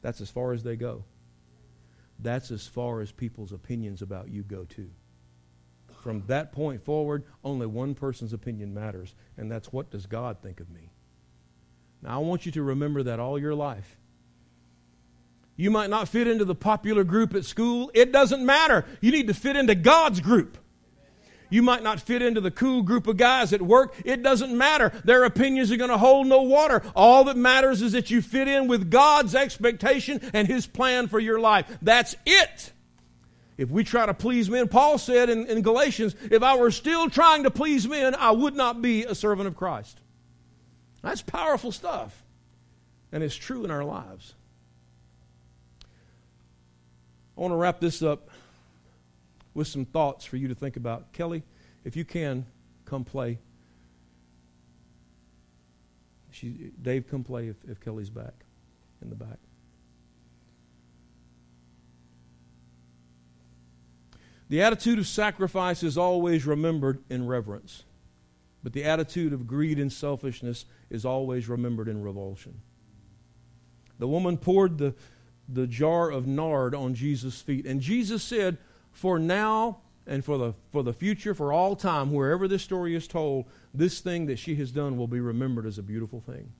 [0.00, 1.04] That's as far as they go.
[2.22, 4.90] That's as far as people's opinions about you go, too.
[6.02, 10.60] From that point forward, only one person's opinion matters, and that's what does God think
[10.60, 10.90] of me?
[12.02, 13.98] Now, I want you to remember that all your life.
[15.56, 17.90] You might not fit into the popular group at school.
[17.92, 18.86] It doesn't matter.
[19.02, 20.56] You need to fit into God's group.
[21.50, 23.94] You might not fit into the cool group of guys at work.
[24.04, 24.92] It doesn't matter.
[25.04, 26.82] Their opinions are going to hold no water.
[26.94, 31.18] All that matters is that you fit in with God's expectation and His plan for
[31.18, 31.66] your life.
[31.82, 32.72] That's it.
[33.58, 37.10] If we try to please men, Paul said in, in Galatians, if I were still
[37.10, 40.00] trying to please men, I would not be a servant of Christ.
[41.02, 42.22] That's powerful stuff.
[43.12, 44.34] And it's true in our lives.
[47.36, 48.30] I want to wrap this up
[49.54, 51.12] with some thoughts for you to think about.
[51.12, 51.42] Kelly,
[51.84, 52.46] if you can,
[52.84, 53.38] come play.
[56.30, 58.44] She, Dave, come play if, if Kelly's back
[59.02, 59.38] in the back.
[64.48, 67.84] The attitude of sacrifice is always remembered in reverence,
[68.64, 72.60] but the attitude of greed and selfishness is always remembered in revulsion.
[74.00, 74.94] The woman poured the,
[75.48, 78.58] the jar of nard on Jesus' feet, and Jesus said,
[78.92, 83.06] for now and for the, for the future, for all time, wherever this story is
[83.06, 86.52] told, this thing that she has done will be remembered as a beautiful thing.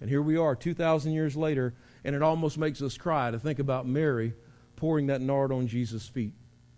[0.00, 3.58] And here we are, 2,000 years later, and it almost makes us cry to think
[3.58, 4.32] about Mary
[4.76, 6.32] pouring that nard on Jesus' feet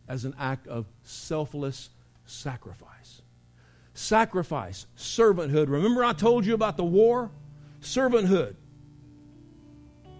[0.08, 1.90] as an act of selfless
[2.26, 3.22] sacrifice.
[3.94, 5.68] Sacrifice, servanthood.
[5.68, 7.30] Remember, I told you about the war?
[7.80, 8.54] Servanthood,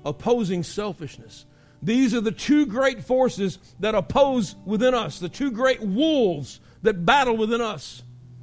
[0.05, 1.47] opposing selfishness.
[1.83, 7.05] These are the two great forces that oppose within us, the two great wolves that
[7.05, 8.03] battle within us.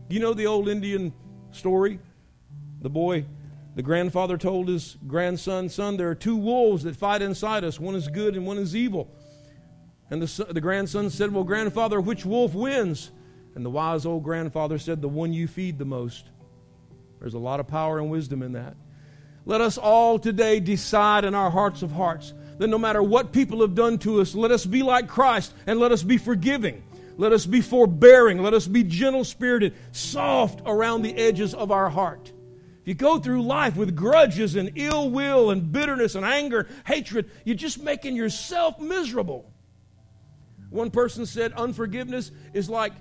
[0.09, 1.13] You know the old Indian
[1.51, 1.99] story?
[2.81, 3.25] The boy,
[3.75, 7.79] the grandfather told his grandson, Son, there are two wolves that fight inside us.
[7.79, 9.09] One is good and one is evil.
[10.09, 13.11] And the, the grandson said, Well, grandfather, which wolf wins?
[13.55, 16.29] And the wise old grandfather said, The one you feed the most.
[17.19, 18.75] There's a lot of power and wisdom in that.
[19.45, 23.61] Let us all today decide in our hearts of hearts that no matter what people
[23.61, 26.83] have done to us, let us be like Christ and let us be forgiving.
[27.17, 28.43] Let us be forbearing.
[28.43, 32.31] Let us be gentle spirited, soft around the edges of our heart.
[32.81, 37.29] If you go through life with grudges and ill will and bitterness and anger, hatred,
[37.45, 39.51] you're just making yourself miserable.
[40.69, 42.93] One person said unforgiveness is like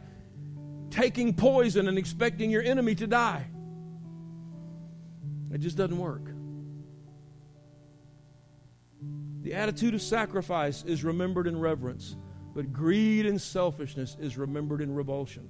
[0.91, 3.47] taking poison and expecting your enemy to die.
[5.53, 6.38] It just doesn't work.
[9.49, 12.17] The attitude of sacrifice is remembered in reverence,
[12.55, 15.49] but greed and selfishness is remembered in revulsion.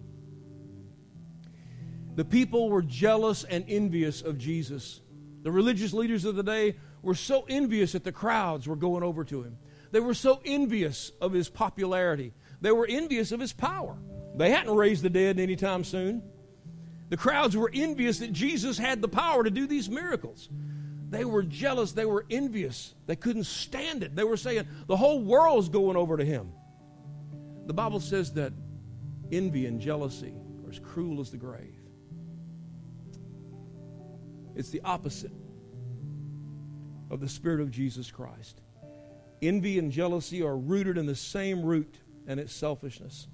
[2.14, 5.00] The people were jealous and envious of Jesus.
[5.42, 9.24] The religious leaders of the day were so envious that the crowds were going over
[9.24, 9.58] to him.
[9.90, 12.34] They were so envious of his popularity.
[12.61, 13.98] They were envious of his power.
[14.37, 16.22] They hadn't raised the dead anytime soon.
[17.08, 20.48] The crowds were envious that Jesus had the power to do these miracles.
[21.10, 21.92] They were jealous.
[21.92, 22.94] They were envious.
[23.06, 24.14] They couldn't stand it.
[24.14, 26.52] They were saying, the whole world's going over to him.
[27.66, 28.52] The Bible says that
[29.32, 31.74] envy and jealousy are as cruel as the grave.
[34.54, 35.32] It's the opposite
[37.10, 38.60] of the Spirit of Jesus Christ.
[39.40, 41.94] Envy and jealousy are rooted in the same root,
[42.26, 43.28] and it's selfishness.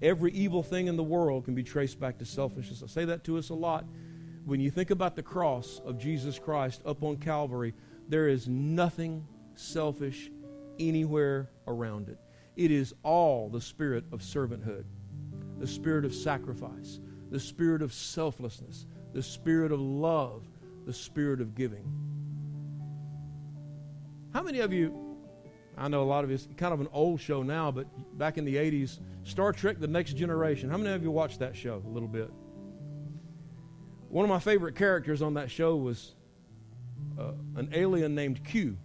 [0.00, 2.82] Every evil thing in the world can be traced back to selfishness.
[2.82, 3.84] I say that to us a lot
[4.44, 7.74] when you think about the cross of Jesus Christ up on Calvary,
[8.08, 10.30] there is nothing selfish
[10.78, 12.18] anywhere around it.
[12.56, 14.84] It is all the spirit of servanthood,
[15.58, 20.48] the spirit of sacrifice, the spirit of selflessness, the spirit of love,
[20.86, 21.84] the spirit of giving.
[24.32, 25.16] How many of you,
[25.76, 27.86] I know a lot of you, it's kind of an old show now, but
[28.18, 30.70] back in the 80s, Star Trek The Next Generation.
[30.70, 32.30] How many of you watched that show a little bit?
[34.10, 36.14] One of my favorite characters on that show was
[37.16, 38.76] uh, an alien named Q.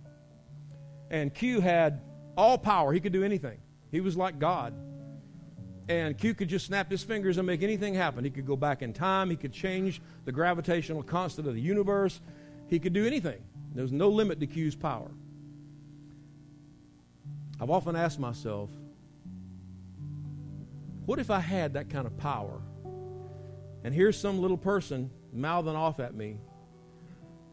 [1.09, 2.01] And Q had
[2.37, 3.57] all power, he could do anything.
[3.91, 4.75] He was like God.
[5.89, 8.23] And Q could just snap his fingers and make anything happen.
[8.23, 12.21] He could go back in time, he could change the gravitational constant of the universe,
[12.67, 13.41] he could do anything.
[13.73, 15.09] There was no limit to Q's power.
[17.59, 18.69] I've often asked myself,
[21.07, 22.61] what if I had that kind of power?
[23.85, 26.39] And here's some little person mouthing off at me.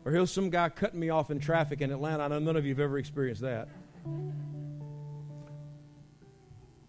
[0.03, 2.22] Or here's some guy cutting me off in traffic in Atlanta.
[2.22, 3.68] I know none of you have ever experienced that.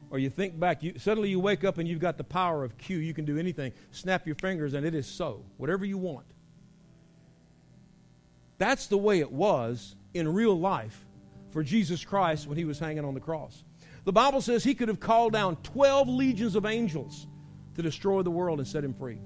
[0.09, 2.77] Or you think back, you, suddenly you wake up and you've got the power of
[2.77, 2.99] Q.
[2.99, 3.73] You can do anything.
[3.91, 5.43] Snap your fingers and it is so.
[5.57, 6.25] Whatever you want.
[8.59, 11.05] That's the way it was in real life
[11.51, 13.65] for Jesus Christ when he was hanging on the cross.
[14.05, 17.27] The Bible says he could have called down 12 legions of angels
[17.75, 19.19] to destroy the world and set him free.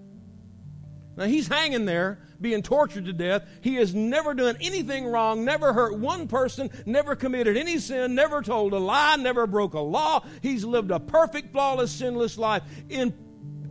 [1.17, 3.43] Now he's hanging there, being tortured to death.
[3.61, 8.43] He has never done anything wrong, never hurt one person, never committed any sin, never
[8.43, 10.23] told a lie, never broke a law.
[10.43, 13.15] He's lived a perfect, flawless, sinless life in,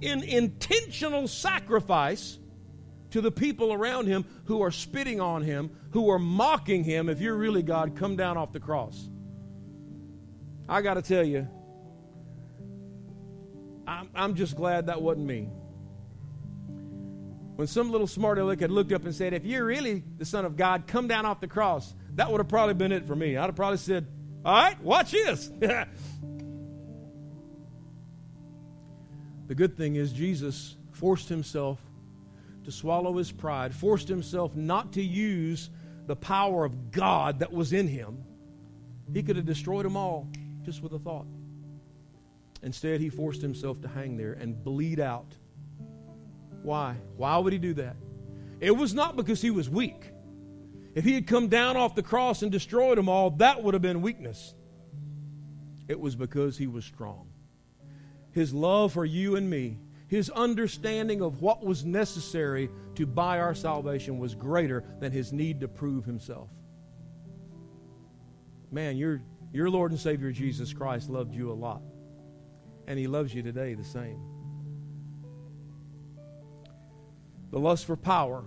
[0.01, 2.38] in intentional sacrifice
[3.11, 7.09] to the people around him who are spitting on him, who are mocking him.
[7.09, 9.09] If you're really God, come down off the cross.
[10.68, 11.47] I got to tell you,
[13.86, 15.49] I'm, I'm just glad that wasn't me.
[17.57, 20.44] When some little smart aleck had looked up and said, If you're really the Son
[20.44, 23.36] of God, come down off the cross, that would have probably been it for me.
[23.36, 24.07] I'd have probably said,
[24.44, 25.48] All right, watch this.
[25.59, 25.86] the
[29.54, 31.80] good thing is, Jesus forced himself
[32.64, 35.70] to swallow his pride, forced himself not to use
[36.07, 38.22] the power of God that was in him.
[39.12, 40.28] He could have destroyed them all
[40.62, 41.26] just with a thought.
[42.62, 45.32] Instead, he forced himself to hang there and bleed out.
[46.66, 46.96] Why?
[47.16, 47.94] Why would he do that?
[48.58, 50.10] It was not because he was weak.
[50.96, 53.82] If he had come down off the cross and destroyed them all, that would have
[53.82, 54.52] been weakness.
[55.86, 57.28] It was because he was strong.
[58.32, 63.54] His love for you and me, his understanding of what was necessary to buy our
[63.54, 66.50] salvation was greater than his need to prove himself.
[68.72, 71.82] Man, you're your Lord and Savior Jesus Christ loved you a lot.
[72.88, 74.20] And He loves you today the same.
[77.51, 78.44] The lust for power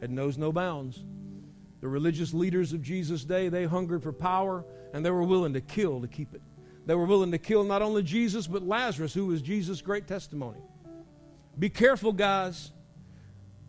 [0.00, 1.02] it knows no bounds.
[1.80, 5.60] The religious leaders of Jesus' day, they hungered for power and they were willing to
[5.60, 6.42] kill to keep it.
[6.86, 10.60] They were willing to kill not only Jesus, but Lazarus, who was Jesus' great testimony.
[11.58, 12.70] Be careful, guys.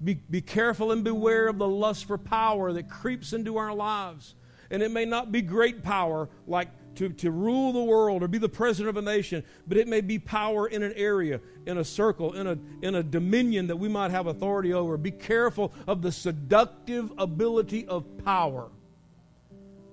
[0.04, 4.36] Be, be careful and beware of the lust for power that creeps into our lives.
[4.70, 6.68] And it may not be great power like
[6.98, 10.02] to, to rule the world or be the president of a nation, but it may
[10.02, 13.88] be power in an area, in a circle, in a, in a dominion that we
[13.88, 14.98] might have authority over.
[14.98, 18.70] Be careful of the seductive ability of power.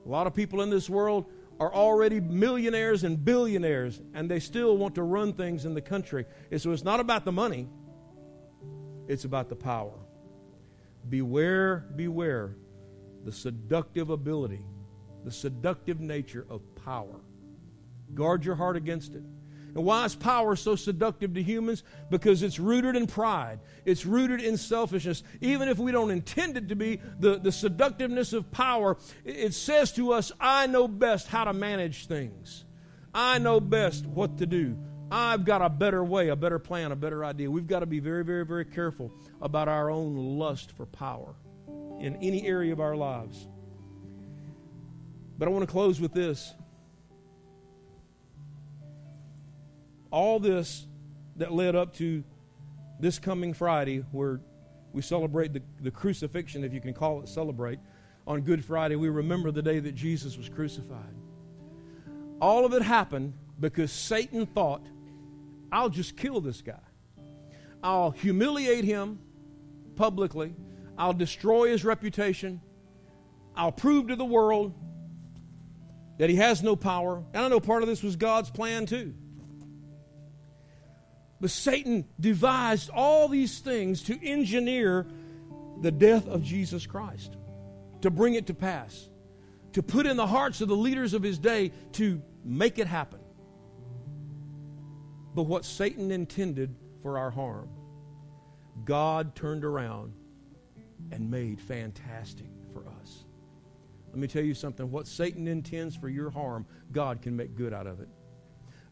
[0.05, 1.27] A lot of people in this world
[1.61, 6.25] are already millionaires and billionaires, and they still want to run things in the country.
[6.51, 7.69] And so it's not about the money,
[9.09, 9.99] it's about the power.
[11.09, 12.57] Beware, beware
[13.25, 14.65] the seductive ability,
[15.25, 17.21] the seductive nature of power.
[18.15, 19.23] Guard your heart against it.
[19.75, 21.83] And why is power so seductive to humans?
[22.09, 23.59] Because it's rooted in pride.
[23.85, 25.25] It's rooted in selfishness.
[25.41, 29.93] Even if we don't intend it to be, the, the seductiveness of power, it says
[29.95, 32.65] to us, I know best how to manage things.
[33.13, 34.79] I know best what to do.
[35.11, 37.51] I've got a better way, a better plan, a better idea.
[37.51, 39.13] We've got to be very, very, very careful
[39.43, 41.35] about our own lust for power
[42.01, 43.49] in any area of our lives.
[45.39, 46.55] But I want to close with this.
[50.11, 50.87] All this
[51.37, 52.23] that led up to
[53.01, 54.41] this coming Friday, where
[54.93, 57.81] we celebrate the, the crucifixion, if you can call it celebrate,
[58.27, 61.15] on Good Friday, we remember the day that Jesus was crucified.
[62.41, 64.87] All of it happened because Satan thought,
[65.71, 66.79] I'll just kill this guy.
[67.83, 69.19] I'll humiliate him
[69.97, 70.55] publicly.
[70.97, 72.61] I'll destroy his reputation.
[73.57, 74.73] I'll prove to the world
[76.19, 77.23] that he has no power.
[77.33, 79.15] And I know part of this was God's plan too.
[81.41, 85.07] But Satan devised all these things to engineer
[85.83, 87.37] the death of Jesus Christ,
[88.03, 89.09] to bring it to pass,
[89.73, 93.21] to put in the hearts of the leaders of his day to make it happen.
[95.35, 97.69] But what Satan intended for our harm,
[98.85, 100.13] God turned around
[101.11, 103.24] and made fantastic for us.
[104.15, 104.93] Let me tell you something.
[104.93, 108.07] What Satan intends for your harm, God can make good out of it.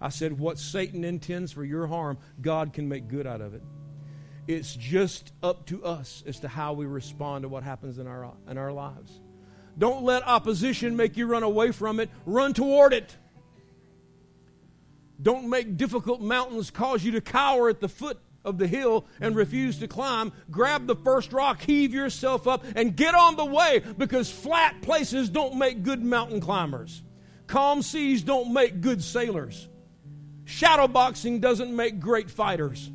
[0.01, 3.63] I said, what Satan intends for your harm, God can make good out of it.
[4.49, 8.33] It's just up to us as to how we respond to what happens in our,
[8.49, 9.21] in our lives.
[9.79, 13.17] Don't let opposition make you run away from it, run toward it.
[15.23, 19.37] Don't make difficult mountains cause you to cower at the foot of the hill and
[19.37, 20.33] refuse to climb.
[20.51, 25.29] Grab the first rock, heave yourself up, and get on the way because flat places
[25.29, 27.03] don't make good mountain climbers.
[27.47, 29.69] Calm seas don't make good sailors.
[30.45, 32.91] Shadowboxing doesn't make great fighters.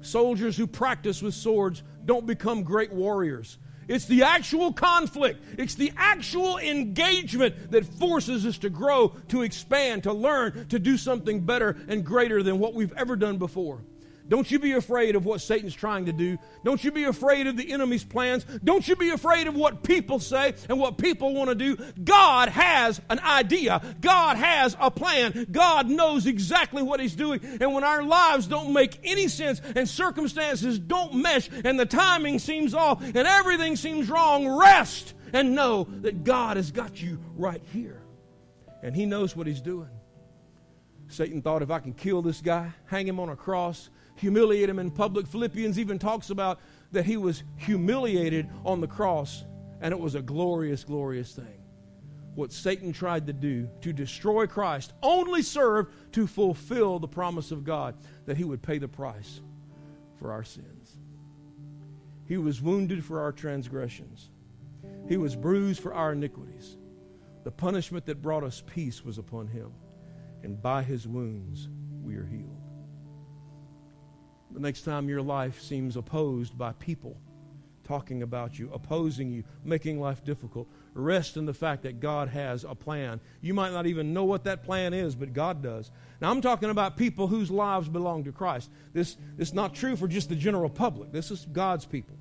[0.00, 3.58] Soldiers who practice with swords don't become great warriors.
[3.88, 10.04] It's the actual conflict, it's the actual engagement that forces us to grow, to expand,
[10.04, 13.82] to learn, to do something better and greater than what we've ever done before.
[14.26, 16.38] Don't you be afraid of what Satan's trying to do.
[16.64, 18.44] Don't you be afraid of the enemy's plans.
[18.64, 21.76] Don't you be afraid of what people say and what people want to do.
[22.02, 23.82] God has an idea.
[24.00, 25.46] God has a plan.
[25.50, 27.40] God knows exactly what He's doing.
[27.60, 32.38] And when our lives don't make any sense and circumstances don't mesh and the timing
[32.38, 37.62] seems off and everything seems wrong, rest and know that God has got you right
[37.72, 38.00] here.
[38.82, 39.90] And He knows what He's doing.
[41.08, 44.78] Satan thought if I can kill this guy, hang him on a cross, humiliate him
[44.78, 45.26] in public.
[45.26, 46.60] Philippians even talks about
[46.92, 49.44] that he was humiliated on the cross,
[49.80, 51.62] and it was a glorious, glorious thing.
[52.34, 57.64] What Satan tried to do to destroy Christ only served to fulfill the promise of
[57.64, 57.94] God
[58.26, 59.40] that he would pay the price
[60.18, 60.96] for our sins.
[62.26, 64.30] He was wounded for our transgressions,
[65.08, 66.76] he was bruised for our iniquities.
[67.44, 69.70] The punishment that brought us peace was upon him,
[70.42, 71.68] and by his wounds
[72.02, 72.53] we are healed.
[74.54, 77.16] The next time your life seems opposed by people
[77.82, 82.64] talking about you, opposing you, making life difficult, rest in the fact that God has
[82.64, 83.20] a plan.
[83.40, 85.90] You might not even know what that plan is, but God does.
[86.20, 88.70] Now, I'm talking about people whose lives belong to Christ.
[88.92, 92.16] This, this is not true for just the general public, this is God's people.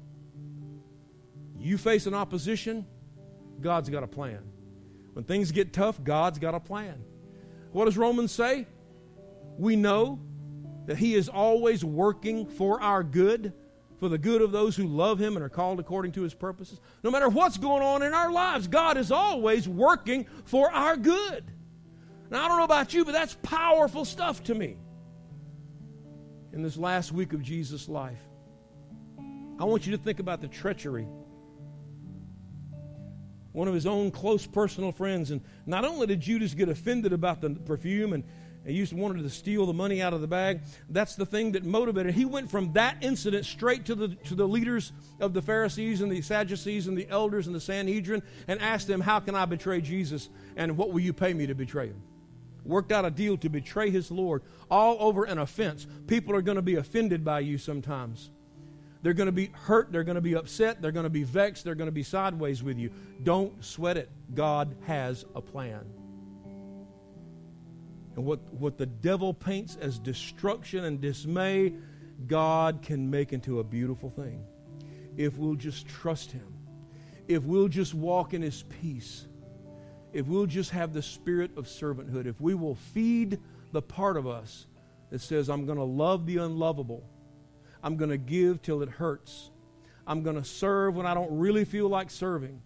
[1.58, 2.86] You face an opposition,
[3.62, 4.42] God's got a plan.
[5.14, 7.04] When things get tough, God's got a plan.
[7.72, 8.68] What does Romans say?
[9.58, 10.20] We know
[10.86, 13.54] that He is always working for our good,
[14.00, 16.80] for the good of those who love Him and are called according to His purposes.
[17.04, 21.46] No matter what's going on in our lives, God is always working for our good.
[22.30, 24.78] Now, I don't know about you, but that's powerful stuff to me.
[26.52, 28.22] In this last week of Jesus' life,
[29.60, 31.08] I want you to think about the treachery.
[33.52, 37.40] One of his own close personal friends, and not only did Judas get offended about
[37.40, 38.24] the perfume and
[38.66, 40.62] he used wanted to steal the money out of the bag.
[40.90, 42.14] That's the thing that motivated.
[42.14, 46.12] He went from that incident straight to the to the leaders of the Pharisees and
[46.12, 49.82] the Sadducees and the elders and the Sanhedrin and asked them, "How can I betray
[49.82, 50.30] Jesus?
[50.56, 52.02] And what will you pay me to betray him?"
[52.64, 54.42] Worked out a deal to betray his Lord,
[54.72, 55.86] all over an offense.
[56.08, 58.30] People are going to be offended by you sometimes.
[59.02, 59.92] They're going to be hurt.
[59.92, 60.82] They're going to be upset.
[60.82, 61.66] They're going to be vexed.
[61.66, 62.90] They're going to be sideways with you.
[63.24, 64.10] Don't sweat it.
[64.34, 65.82] God has a plan.
[68.16, 71.74] And what, what the devil paints as destruction and dismay,
[72.28, 74.44] God can make into a beautiful thing.
[75.18, 76.54] If we'll just trust Him,
[77.28, 79.28] if we'll just walk in His peace,
[80.12, 83.40] if we'll just have the spirit of servanthood, if we will feed
[83.72, 84.68] the part of us
[85.10, 87.04] that says, I'm going to love the unlovable,
[87.82, 89.50] I'm going to give till it hurts,
[90.06, 92.62] I'm going to serve when I don't really feel like serving.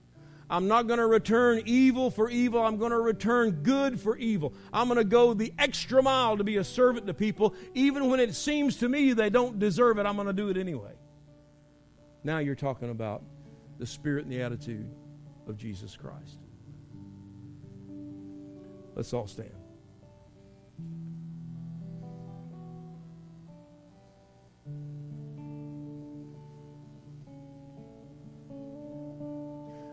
[0.50, 2.66] I'm not going to return evil for evil.
[2.66, 4.54] I'm going to return good for evil.
[4.72, 8.20] I'm going to go the extra mile to be a servant to people, even when
[8.20, 10.06] it seems to me they don't deserve it.
[10.06, 10.93] I'm going to do it anyway.
[12.24, 13.24] Now you're talking about
[13.78, 14.89] the spirit and the attitude
[15.48, 16.39] of Jesus Christ.
[18.95, 19.52] Let's all stand.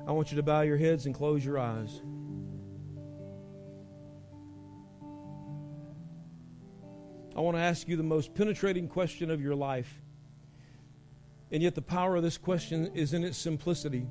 [0.06, 2.02] I want you to bow your heads and close your eyes.
[7.36, 10.02] I want to ask you the most penetrating question of your life.
[11.50, 14.06] And yet, the power of this question is in its simplicity,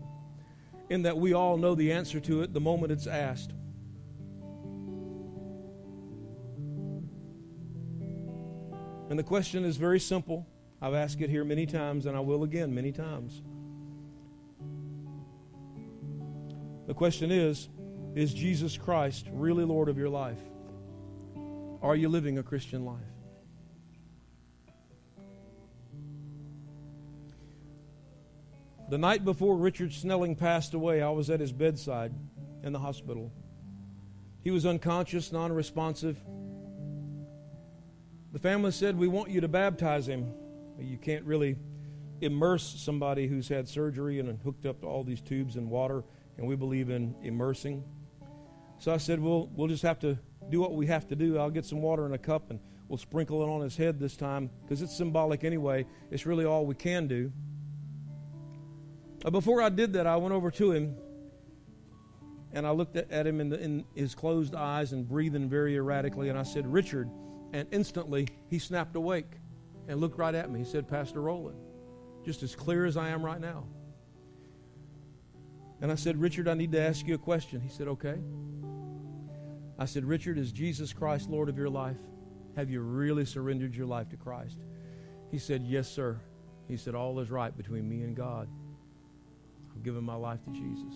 [0.89, 3.53] in that we all know the answer to it the moment it's asked.
[9.09, 10.47] And the question is very simple.
[10.81, 13.41] I've asked it here many times, and I will again many times.
[16.93, 17.69] The question is
[18.13, 20.37] Is Jesus Christ really Lord of your life?
[21.81, 22.99] Are you living a Christian life?
[28.91, 32.13] The night before Richard Snelling passed away, I was at his bedside
[32.61, 33.33] in the hospital.
[34.43, 36.21] He was unconscious, non responsive.
[38.33, 40.31] The family said, We want you to baptize him.
[40.77, 41.57] You can't really
[42.21, 46.03] immerse somebody who's had surgery and hooked up to all these tubes and water,
[46.37, 47.83] and we believe in immersing.
[48.79, 50.17] So I said, Well, we'll just have to
[50.49, 51.37] do what we have to do.
[51.37, 54.17] I'll get some water in a cup and we'll sprinkle it on his head this
[54.17, 55.85] time because it's symbolic anyway.
[56.11, 57.31] It's really all we can do.
[59.25, 60.97] Uh, before I did that, I went over to him
[62.51, 66.29] and I looked at him in, the, in his closed eyes and breathing very erratically,
[66.29, 67.09] and I said, Richard.
[67.51, 69.31] And instantly he snapped awake
[69.87, 70.59] and looked right at me.
[70.59, 71.57] He said, Pastor Roland,
[72.23, 73.65] just as clear as I am right now.
[75.81, 77.61] And I said, Richard, I need to ask you a question.
[77.61, 78.15] He said, Okay.
[79.77, 81.97] I said, Richard, is Jesus Christ Lord of your life?
[82.55, 84.59] Have you really surrendered your life to Christ?
[85.31, 86.19] He said, Yes, sir.
[86.67, 88.47] He said, All is right between me and God.
[89.75, 90.93] I've given my life to Jesus.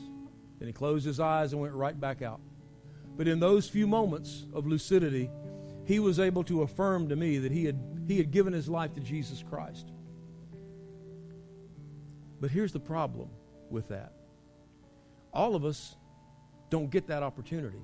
[0.60, 2.40] Then he closed his eyes and went right back out.
[3.16, 5.30] But in those few moments of lucidity,
[5.86, 8.94] he was able to affirm to me that he had, he had given his life
[8.94, 9.92] to Jesus Christ.
[12.40, 13.30] But here's the problem
[13.70, 14.14] with that
[15.34, 15.96] all of us
[16.70, 17.82] don't get that opportunity.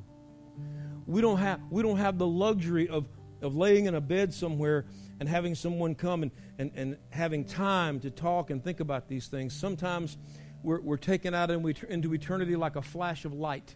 [1.05, 3.07] We don't have, we don't have the luxury of,
[3.41, 4.85] of laying in a bed somewhere
[5.19, 9.27] and having someone come and, and, and having time to talk and think about these
[9.27, 9.53] things.
[9.53, 10.17] Sometimes
[10.63, 13.75] we're, we're taken out into eternity like a flash of light.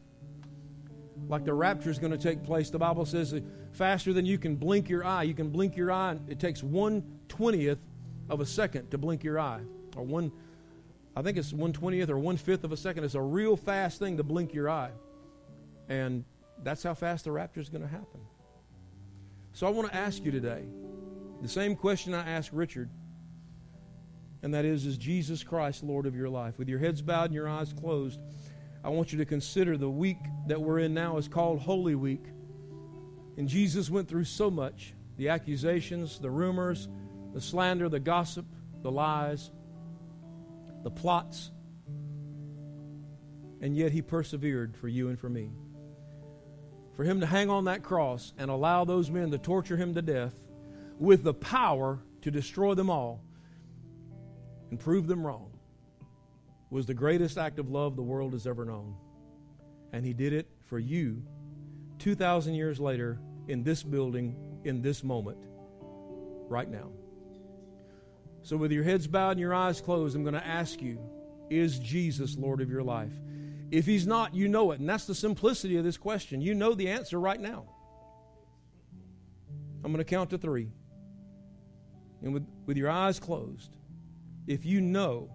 [1.28, 2.70] Like the rapture is going to take place.
[2.70, 3.34] The Bible says
[3.74, 5.24] faster than you can blink your eye.
[5.24, 7.80] You can blink your eye, it takes one twentieth
[8.30, 9.62] of a second to blink your eye.
[9.96, 10.32] Or one,
[11.18, 13.04] I think it's one twentieth or one fifth of a second.
[13.04, 14.92] It's a real fast thing to blink your eye.
[15.90, 16.24] And
[16.62, 18.20] that's how fast the rapture is going to happen.
[19.54, 20.66] So I want to ask you today
[21.42, 22.92] the same question I asked Richard,
[24.44, 26.60] and that is Is Jesus Christ Lord of your life?
[26.60, 28.20] With your heads bowed and your eyes closed,
[28.84, 32.26] I want you to consider the week that we're in now is called Holy Week.
[33.38, 36.88] And Jesus went through so much the accusations, the rumors,
[37.34, 38.46] the slander, the gossip,
[38.84, 39.50] the lies,
[40.88, 41.52] the plots.
[43.60, 45.52] And yet he persevered for you and for me
[46.96, 50.02] for him to hang on that cross and allow those men to torture him to
[50.02, 50.34] death
[50.98, 53.22] with the power to destroy them all
[54.72, 55.52] and prove them wrong
[56.70, 58.96] was the greatest act of love the world has ever known.
[59.92, 61.22] And he did it for you
[62.00, 63.20] 2,000 years later
[63.50, 65.38] in this building, in this moment,
[66.50, 66.92] right now.
[68.44, 71.00] So, with your heads bowed and your eyes closed, I'm going to ask you
[71.50, 73.14] Is Jesus Lord of your life?
[73.70, 74.80] If he's not, you know it.
[74.80, 76.42] And that's the simplicity of this question.
[76.42, 77.66] You know the answer right now.
[79.84, 80.72] I'm going to count to three.
[82.22, 83.76] And with, with your eyes closed,
[84.48, 85.30] if you know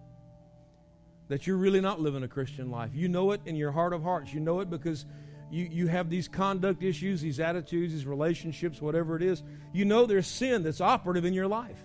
[1.28, 4.02] that you're really not living a Christian life, you know it in your heart of
[4.02, 4.32] hearts.
[4.32, 5.04] You know it because
[5.50, 9.42] you, you have these conduct issues, these attitudes, these relationships, whatever it is.
[9.72, 11.78] You know there's sin that's operative in your life.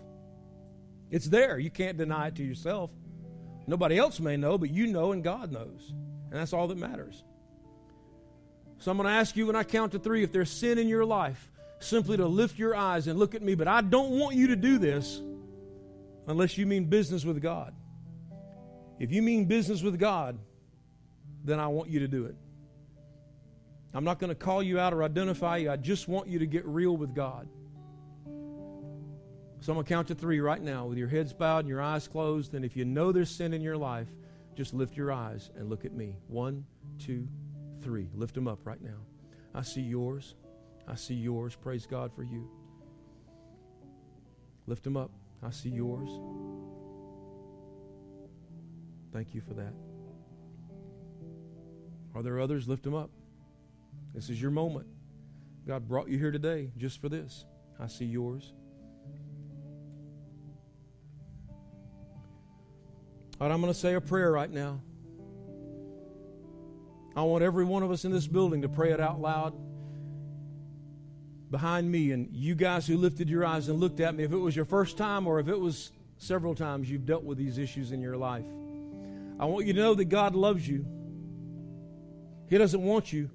[1.09, 1.57] It's there.
[1.57, 2.91] You can't deny it to yourself.
[3.65, 5.93] Nobody else may know, but you know and God knows.
[6.29, 7.23] And that's all that matters.
[8.79, 10.87] So I'm going to ask you when I count to three if there's sin in
[10.87, 13.55] your life, simply to lift your eyes and look at me.
[13.55, 15.21] But I don't want you to do this
[16.27, 17.73] unless you mean business with God.
[18.99, 20.37] If you mean business with God,
[21.43, 22.35] then I want you to do it.
[23.93, 25.71] I'm not going to call you out or identify you.
[25.71, 27.47] I just want you to get real with God.
[29.59, 31.81] So I'm going to count to three right now with your heads bowed and your
[31.81, 32.53] eyes closed.
[32.53, 34.07] And if you know there's sin in your life,
[34.55, 36.15] just lift your eyes and look at me.
[36.27, 36.65] One,
[36.99, 37.27] two,
[37.81, 38.09] three.
[38.13, 38.97] Lift them up right now.
[39.53, 40.35] I see yours.
[40.87, 41.55] I see yours.
[41.55, 42.49] Praise God for you.
[44.67, 45.11] Lift them up.
[45.43, 46.09] I see yours.
[49.13, 49.73] Thank you for that.
[52.13, 52.67] Are there others?
[52.67, 53.09] Lift them up.
[54.13, 54.87] This is your moment.
[55.67, 57.45] God brought you here today just for this.
[57.79, 58.53] I see yours.
[63.39, 64.81] Right, I'm going to say a prayer right now.
[67.15, 69.53] I want every one of us in this building to pray it out loud
[71.51, 72.11] behind me.
[72.11, 74.65] And you guys who lifted your eyes and looked at me, if it was your
[74.65, 78.17] first time or if it was several times you've dealt with these issues in your
[78.17, 78.45] life,
[79.39, 80.85] I want you to know that God loves you.
[82.49, 83.29] He doesn't want you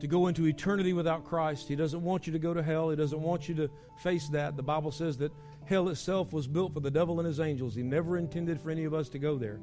[0.00, 1.68] to go into eternity without Christ.
[1.68, 2.90] He doesn't want you to go to hell.
[2.90, 3.70] He doesn't want you to
[4.02, 4.56] face that.
[4.56, 5.32] The Bible says that
[5.68, 7.74] Hell itself was built for the devil and his angels.
[7.74, 9.60] He never intended for any of us to go there.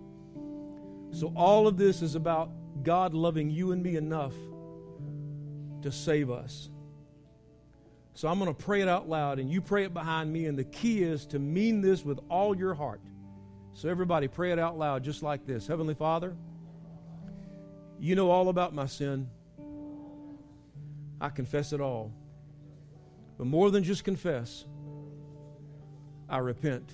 [1.09, 2.51] So, all of this is about
[2.83, 4.33] God loving you and me enough
[5.81, 6.69] to save us.
[8.13, 10.45] So, I'm going to pray it out loud, and you pray it behind me.
[10.45, 13.01] And the key is to mean this with all your heart.
[13.73, 16.35] So, everybody, pray it out loud just like this Heavenly Father,
[17.99, 19.27] you know all about my sin.
[21.19, 22.13] I confess it all.
[23.39, 24.65] But more than just confess,
[26.29, 26.91] I repent.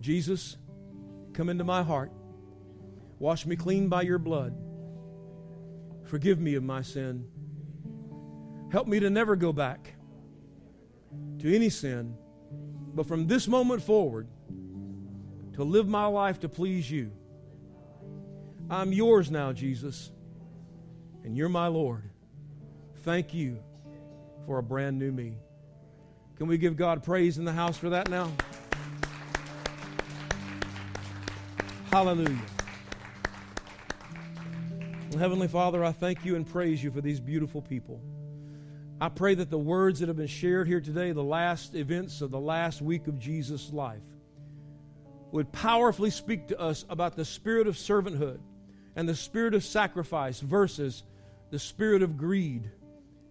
[0.00, 0.56] Jesus,
[1.32, 2.12] come into my heart.
[3.18, 4.54] Wash me clean by your blood.
[6.04, 7.26] Forgive me of my sin.
[8.70, 9.94] Help me to never go back
[11.38, 12.16] to any sin,
[12.94, 14.28] but from this moment forward,
[15.54, 17.10] to live my life to please you.
[18.68, 20.10] I'm yours now, Jesus,
[21.24, 22.10] and you're my Lord.
[23.02, 23.58] Thank you
[24.44, 25.38] for a brand new me.
[26.36, 28.30] Can we give God praise in the house for that now?
[31.90, 32.38] Hallelujah.
[35.18, 38.02] Heavenly Father, I thank you and praise you for these beautiful people.
[39.00, 42.30] I pray that the words that have been shared here today, the last events of
[42.30, 44.02] the last week of Jesus' life,
[45.32, 48.40] would powerfully speak to us about the spirit of servanthood
[48.94, 51.02] and the spirit of sacrifice versus
[51.50, 52.70] the spirit of greed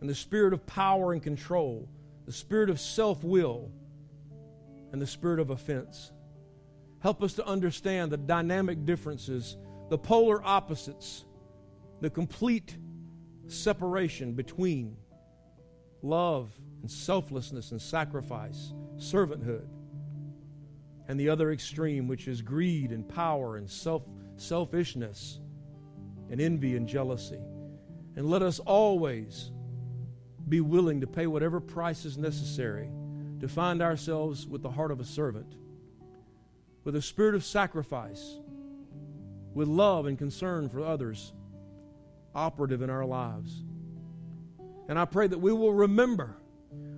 [0.01, 1.87] and the spirit of power and control,
[2.25, 3.71] the spirit of self will,
[4.91, 6.11] and the spirit of offense.
[6.99, 9.57] Help us to understand the dynamic differences,
[9.89, 11.25] the polar opposites,
[12.01, 12.77] the complete
[13.47, 14.97] separation between
[16.01, 16.51] love
[16.81, 19.67] and selflessness and sacrifice, servanthood,
[21.07, 24.03] and the other extreme, which is greed and power and self,
[24.37, 25.39] selfishness
[26.29, 27.39] and envy and jealousy.
[28.15, 29.51] And let us always
[30.47, 32.89] be willing to pay whatever price is necessary
[33.39, 35.55] to find ourselves with the heart of a servant,
[36.83, 38.39] with a spirit of sacrifice,
[39.53, 41.33] with love and concern for others
[42.33, 43.63] operative in our lives.
[44.87, 46.35] And I pray that we will remember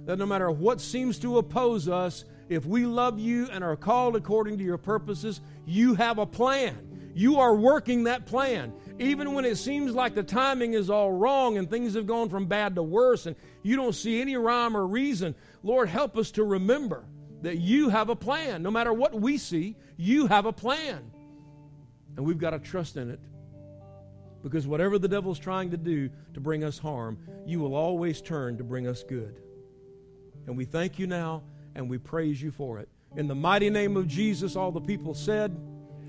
[0.06, 4.16] that no matter what seems to oppose us, if we love you and are called
[4.16, 7.12] according to your purposes, you have a plan.
[7.14, 8.74] You are working that plan.
[9.00, 12.48] Even when it seems like the timing is all wrong and things have gone from
[12.48, 16.44] bad to worse and you don't see any rhyme or reason, Lord, help us to
[16.44, 17.06] remember
[17.44, 18.64] that you have a plan.
[18.64, 21.12] No matter what we see, you have a plan.
[22.16, 23.20] And we've got to trust in it.
[24.42, 28.58] Because whatever the devil's trying to do to bring us harm, you will always turn
[28.58, 29.40] to bring us good.
[30.48, 31.44] And we thank you now
[31.76, 32.90] and we praise you for it.
[33.16, 35.56] In the mighty name of Jesus, all the people said,